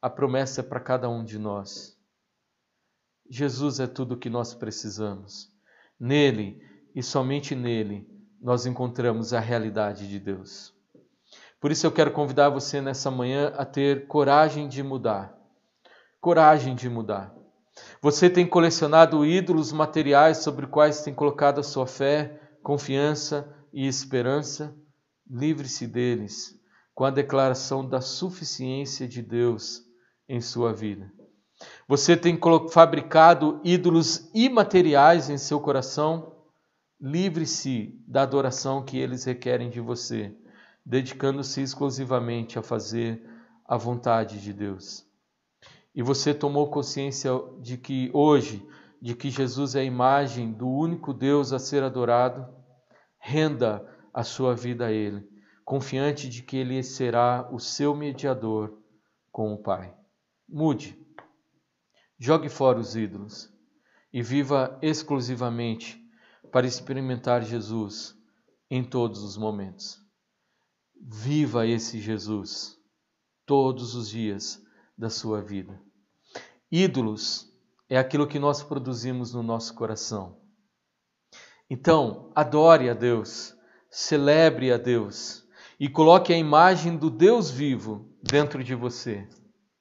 [0.00, 1.98] a promessa é para cada um de nós.
[3.28, 5.50] Jesus é tudo o que nós precisamos.
[6.00, 6.62] Nele
[6.94, 8.08] e somente nele
[8.40, 10.75] nós encontramos a realidade de Deus.
[11.60, 15.36] Por isso eu quero convidar você nessa manhã a ter coragem de mudar.
[16.20, 17.34] Coragem de mudar.
[18.00, 24.74] Você tem colecionado ídolos materiais sobre quais tem colocado a sua fé, confiança e esperança?
[25.28, 26.56] Livre-se deles
[26.94, 29.82] com a declaração da suficiência de Deus
[30.26, 31.12] em sua vida.
[31.86, 32.38] Você tem
[32.70, 36.34] fabricado ídolos imateriais em seu coração?
[36.98, 40.34] Livre-se da adoração que eles requerem de você,
[40.86, 43.20] dedicando-se exclusivamente a fazer
[43.64, 45.04] a vontade de Deus.
[45.92, 48.64] E você tomou consciência de que hoje,
[49.02, 52.46] de que Jesus é a imagem do único Deus a ser adorado,
[53.18, 53.84] renda
[54.14, 55.28] a sua vida a Ele,
[55.64, 58.78] confiante de que Ele será o seu mediador
[59.32, 59.92] com o Pai.
[60.48, 60.96] Mude,
[62.16, 63.52] jogue fora os ídolos
[64.12, 66.00] e viva exclusivamente
[66.52, 68.16] para experimentar Jesus
[68.70, 70.05] em todos os momentos.
[71.00, 72.76] Viva esse Jesus.
[73.46, 74.60] todos os dias
[74.98, 75.80] da sua vida.
[76.70, 77.48] Ídolos
[77.88, 80.40] é aquilo que nós produzimos no nosso coração.
[81.70, 83.56] Então, adore a Deus,
[83.88, 85.46] celebre a Deus
[85.78, 89.28] e coloque a imagem do Deus vivo dentro de você,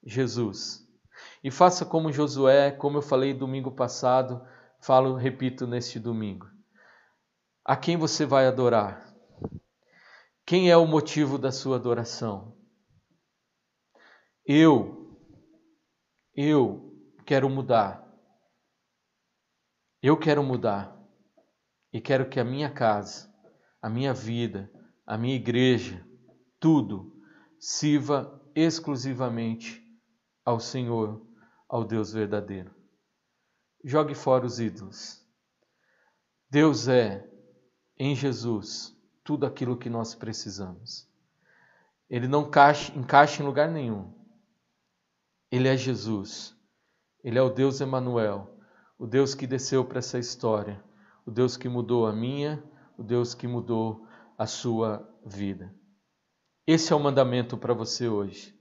[0.06, 0.88] Jesus.
[1.44, 4.46] E faça como Josué, como eu falei domingo passado,
[4.80, 6.48] falo, repito neste domingo.
[7.64, 9.15] A quem você vai adorar?
[10.46, 12.56] Quem é o motivo da sua adoração?
[14.46, 15.20] Eu,
[16.36, 18.06] eu quero mudar.
[20.04, 20.96] Eu quero mudar.
[21.92, 23.34] E quero que a minha casa,
[23.82, 24.72] a minha vida,
[25.04, 26.06] a minha igreja,
[26.60, 27.20] tudo
[27.60, 29.84] sirva exclusivamente
[30.44, 31.26] ao Senhor,
[31.68, 32.72] ao Deus verdadeiro.
[33.84, 35.26] Jogue fora os ídolos.
[36.52, 37.28] Deus é,
[37.98, 38.95] em Jesus,
[39.26, 41.10] tudo aquilo que nós precisamos.
[42.08, 44.14] Ele não encaixa, encaixa em lugar nenhum.
[45.52, 46.56] Ele é Jesus.
[47.24, 48.56] Ele é o Deus Emanuel,
[49.00, 50.82] o Deus que desceu para essa história,
[51.26, 52.64] o Deus que mudou a minha,
[52.96, 54.08] o Deus que mudou
[54.38, 55.74] a sua vida.
[56.68, 58.56] Esse é o mandamento para você hoje.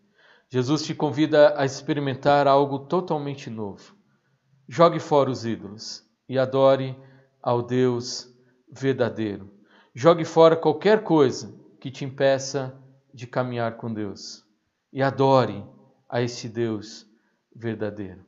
[0.48, 3.94] Jesus te convida a experimentar algo totalmente novo.
[4.66, 6.96] Jogue fora os ídolos e adore
[7.42, 8.32] ao Deus
[8.72, 9.53] verdadeiro.
[9.96, 12.76] Jogue fora qualquer coisa que te impeça
[13.12, 14.44] de caminhar com Deus
[14.92, 15.64] e adore
[16.08, 17.06] a esse Deus
[17.54, 18.26] verdadeiro.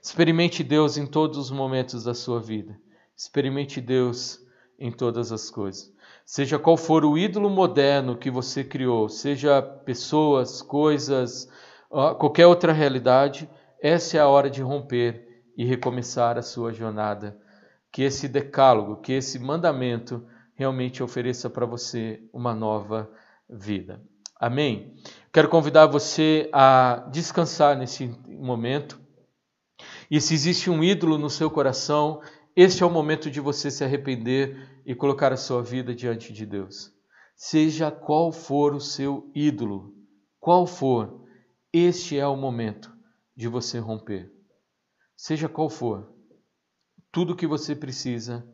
[0.00, 2.80] Experimente Deus em todos os momentos da sua vida.
[3.14, 4.40] Experimente Deus
[4.78, 5.92] em todas as coisas.
[6.24, 11.46] Seja qual for o ídolo moderno que você criou, seja pessoas, coisas,
[11.90, 13.50] qualquer outra realidade,
[13.82, 17.38] essa é a hora de romper e recomeçar a sua jornada.
[17.92, 23.10] Que esse decálogo, que esse mandamento realmente ofereça para você uma nova
[23.48, 24.02] vida.
[24.36, 24.94] Amém?
[25.32, 29.00] Quero convidar você a descansar nesse momento.
[30.10, 32.20] E se existe um ídolo no seu coração,
[32.54, 36.44] este é o momento de você se arrepender e colocar a sua vida diante de
[36.44, 36.92] Deus.
[37.34, 39.94] Seja qual for o seu ídolo,
[40.38, 41.24] qual for,
[41.72, 42.92] este é o momento
[43.34, 44.30] de você romper.
[45.16, 46.12] Seja qual for,
[47.10, 48.46] tudo que você precisa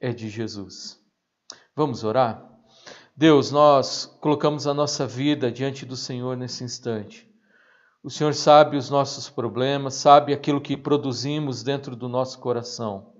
[0.00, 1.01] é de Jesus.
[1.74, 2.44] Vamos orar?
[3.16, 7.26] Deus, nós colocamos a nossa vida diante do Senhor nesse instante.
[8.04, 13.14] O Senhor sabe os nossos problemas, sabe aquilo que produzimos dentro do nosso coração.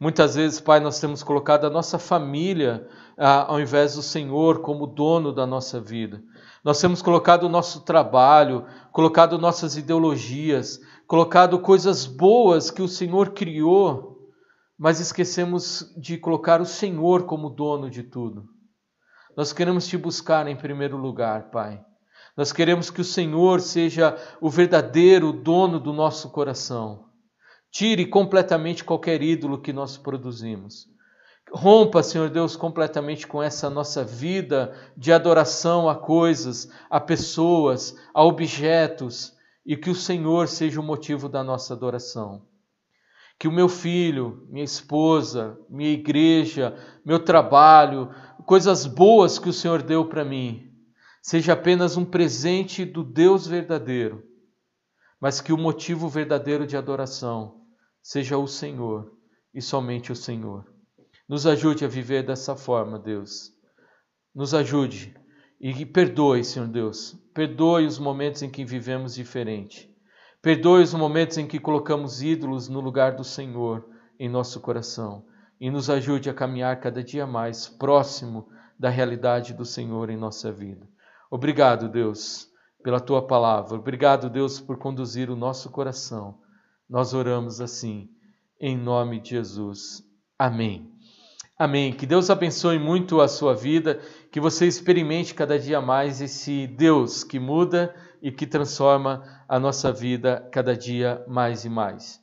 [0.00, 4.84] Muitas vezes, Pai, nós temos colocado a nossa família ah, ao invés do Senhor como
[4.84, 6.20] dono da nossa vida.
[6.64, 13.30] Nós temos colocado o nosso trabalho, colocado nossas ideologias, colocado coisas boas que o Senhor
[13.30, 14.15] criou,
[14.78, 18.48] mas esquecemos de colocar o Senhor como dono de tudo.
[19.36, 21.84] Nós queremos te buscar em primeiro lugar, Pai.
[22.36, 27.06] Nós queremos que o Senhor seja o verdadeiro dono do nosso coração.
[27.70, 30.86] Tire completamente qualquer ídolo que nós produzimos.
[31.50, 38.22] Rompa, Senhor Deus, completamente com essa nossa vida de adoração a coisas, a pessoas, a
[38.24, 39.32] objetos,
[39.64, 42.42] e que o Senhor seja o motivo da nossa adoração.
[43.38, 48.10] Que o meu filho, minha esposa, minha igreja, meu trabalho,
[48.46, 50.72] coisas boas que o Senhor deu para mim,
[51.20, 54.22] seja apenas um presente do Deus verdadeiro,
[55.20, 57.62] mas que o motivo verdadeiro de adoração
[58.02, 59.12] seja o Senhor
[59.52, 60.64] e somente o Senhor.
[61.28, 63.50] Nos ajude a viver dessa forma, Deus.
[64.32, 65.18] Nos ajude
[65.60, 67.18] e perdoe, Senhor Deus.
[67.34, 69.92] Perdoe os momentos em que vivemos diferente.
[70.46, 73.84] Perdoe os momentos em que colocamos ídolos no lugar do Senhor
[74.16, 75.24] em nosso coração.
[75.60, 78.46] E nos ajude a caminhar cada dia mais próximo
[78.78, 80.88] da realidade do Senhor em nossa vida.
[81.28, 82.48] Obrigado, Deus,
[82.80, 83.76] pela tua palavra.
[83.76, 86.38] Obrigado, Deus, por conduzir o nosso coração
[86.88, 88.08] nós oramos assim,
[88.60, 90.04] em nome de Jesus.
[90.38, 90.88] Amém.
[91.58, 91.92] Amém.
[91.92, 93.98] Que Deus abençoe muito a sua vida,
[94.30, 99.92] que você experimente cada dia mais esse Deus que muda e que transforma a nossa
[99.92, 102.20] vida cada dia mais e mais.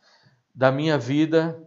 [0.53, 1.61] Da minha vida,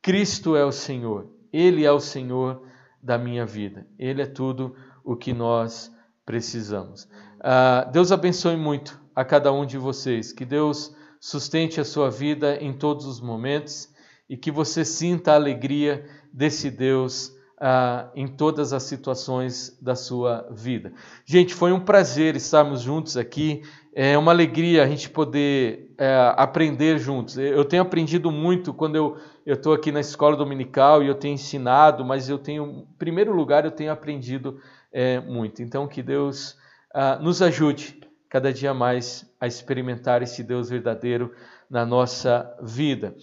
[0.00, 1.30] Cristo é o Senhor.
[1.52, 2.66] Ele é o Senhor
[3.02, 3.86] da minha vida.
[3.98, 4.74] Ele é tudo
[5.04, 5.90] o que nós
[6.24, 7.04] precisamos.
[7.38, 10.32] Uh, Deus abençoe muito a cada um de vocês.
[10.32, 13.92] Que Deus sustente a sua vida em todos os momentos
[14.28, 17.32] e que você sinta a alegria desse Deus
[17.64, 20.92] ah, em todas as situações da sua vida.
[21.24, 23.62] Gente, foi um prazer estarmos juntos aqui.
[23.94, 27.38] É uma alegria a gente poder é, aprender juntos.
[27.38, 32.04] Eu tenho aprendido muito quando eu estou aqui na escola dominical e eu tenho ensinado,
[32.04, 34.58] mas eu tenho, em primeiro lugar, eu tenho aprendido
[34.92, 35.62] é, muito.
[35.62, 36.56] Então, que Deus
[36.92, 41.32] ah, nos ajude cada dia mais a experimentar esse Deus verdadeiro
[41.70, 43.14] na nossa vida.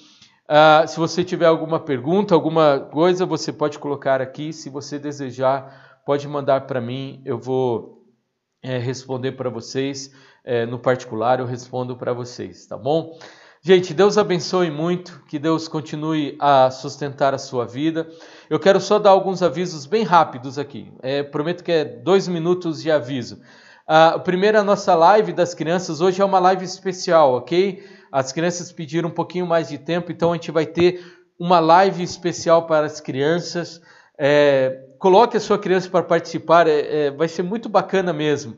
[0.49, 4.51] Uh, se você tiver alguma pergunta, alguma coisa, você pode colocar aqui.
[4.51, 7.21] Se você desejar, pode mandar para mim.
[7.23, 8.03] Eu vou
[8.63, 10.11] é, responder para vocês.
[10.43, 13.19] É, no particular, eu respondo para vocês, tá bom?
[13.61, 18.09] Gente, Deus abençoe muito, que Deus continue a sustentar a sua vida.
[18.49, 20.91] Eu quero só dar alguns avisos bem rápidos aqui.
[21.03, 23.39] É, prometo que é dois minutos de aviso.
[23.89, 25.99] Uh, o primeiro, a nossa live das crianças.
[25.99, 27.83] Hoje é uma live especial, ok?
[28.11, 31.03] As crianças pediram um pouquinho mais de tempo, então a gente vai ter
[31.39, 33.81] uma live especial para as crianças.
[34.15, 38.55] É, coloque a sua criança para participar, é, é, vai ser muito bacana mesmo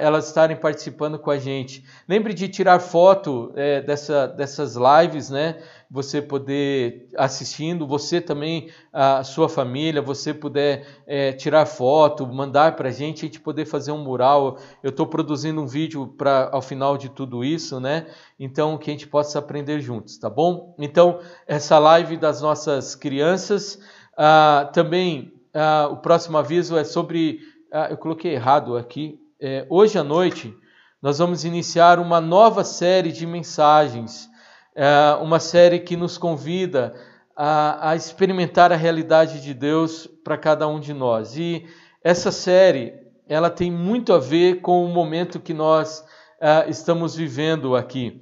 [0.00, 1.84] elas estarem participando com a gente.
[2.08, 5.62] Lembre de tirar foto é, dessa, dessas lives, né?
[5.88, 12.88] Você poder assistindo, você também, a sua família, você puder é, tirar foto, mandar para
[12.88, 14.58] a gente, a gente poder fazer um mural.
[14.82, 18.06] Eu estou produzindo um vídeo para ao final de tudo isso, né?
[18.38, 20.74] Então que a gente possa aprender juntos, tá bom?
[20.78, 23.78] Então essa live das nossas crianças,
[24.14, 27.38] uh, também uh, o próximo aviso é sobre
[27.72, 30.54] Uh, eu coloquei errado aqui, é, hoje à noite
[31.00, 34.28] nós vamos iniciar uma nova série de mensagens,
[34.74, 36.94] é, uma série que nos convida
[37.34, 41.38] a, a experimentar a realidade de Deus para cada um de nós.
[41.38, 41.66] E
[42.04, 42.92] essa série
[43.26, 46.00] ela tem muito a ver com o momento que nós
[46.40, 48.20] uh, estamos vivendo aqui.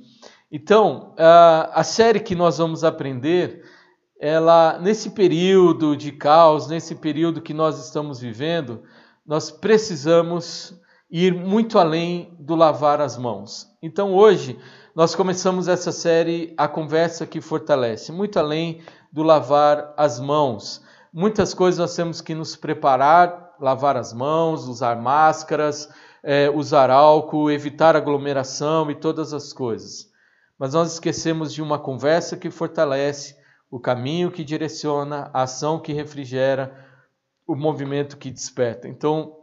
[0.53, 3.65] Então, a série que nós vamos aprender,
[4.19, 8.83] ela nesse período de caos, nesse período que nós estamos vivendo,
[9.27, 10.79] nós precisamos
[11.11, 13.67] ir muito além do lavar as mãos.
[13.83, 14.59] Então hoje
[14.95, 18.83] nós começamos essa série A Conversa que Fortalece, muito além
[19.13, 20.83] do lavar as mãos.
[21.13, 25.89] Muitas coisas nós temos que nos preparar, lavar as mãos, usar máscaras,
[26.23, 30.09] é, usar álcool, evitar aglomeração e todas as coisas.
[30.59, 33.37] Mas nós esquecemos de uma conversa que fortalece,
[33.71, 36.75] o caminho que direciona, a ação que refrigera,
[37.47, 38.89] o movimento que desperta.
[38.89, 39.38] Então,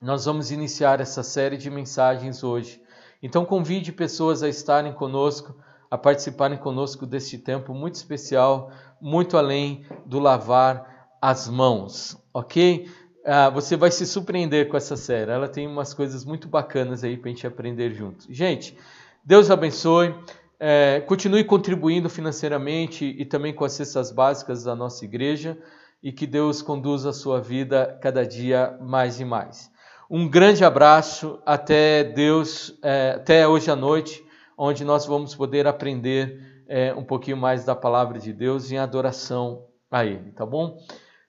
[0.00, 2.82] nós vamos iniciar essa série de mensagens hoje.
[3.22, 5.54] Então convide pessoas a estarem conosco,
[5.90, 8.70] a participarem conosco deste tempo muito especial,
[9.00, 12.88] muito além do lavar as mãos, ok?
[13.26, 15.30] Ah, você vai se surpreender com essa série.
[15.30, 18.26] Ela tem umas coisas muito bacanas aí para a gente aprender juntos.
[18.30, 18.74] Gente,
[19.22, 20.14] Deus abençoe.
[20.58, 25.58] É, continue contribuindo financeiramente e também com as cestas básicas da nossa igreja
[26.02, 29.69] e que Deus conduza a sua vida cada dia mais e mais.
[30.12, 34.26] Um grande abraço, até Deus, é, até hoje à noite,
[34.58, 39.66] onde nós vamos poder aprender é, um pouquinho mais da palavra de Deus em adoração
[39.88, 40.76] a Ele, tá bom?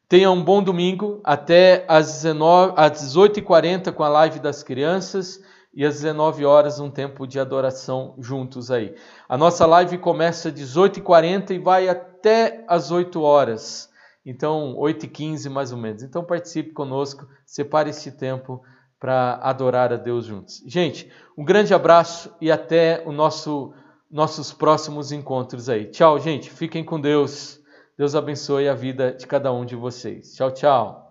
[0.09, 5.39] Tenha um bom domingo, até às, às 18h40 com a live das crianças
[5.71, 8.95] e às 19 horas um tempo de adoração juntos aí.
[9.29, 13.90] A nossa live começa às 18h40 e vai até às 8 horas.
[14.25, 16.03] Então, 8 e 15 mais ou menos.
[16.03, 18.61] Então, participe conosco, separe esse tempo
[18.99, 20.63] para adorar a Deus juntos.
[20.67, 23.73] Gente, um grande abraço e até o nosso
[24.11, 25.85] nossos próximos encontros aí.
[25.85, 26.49] Tchau, gente.
[26.51, 27.59] Fiquem com Deus.
[27.97, 30.35] Deus abençoe a vida de cada um de vocês.
[30.35, 31.10] Tchau, tchau.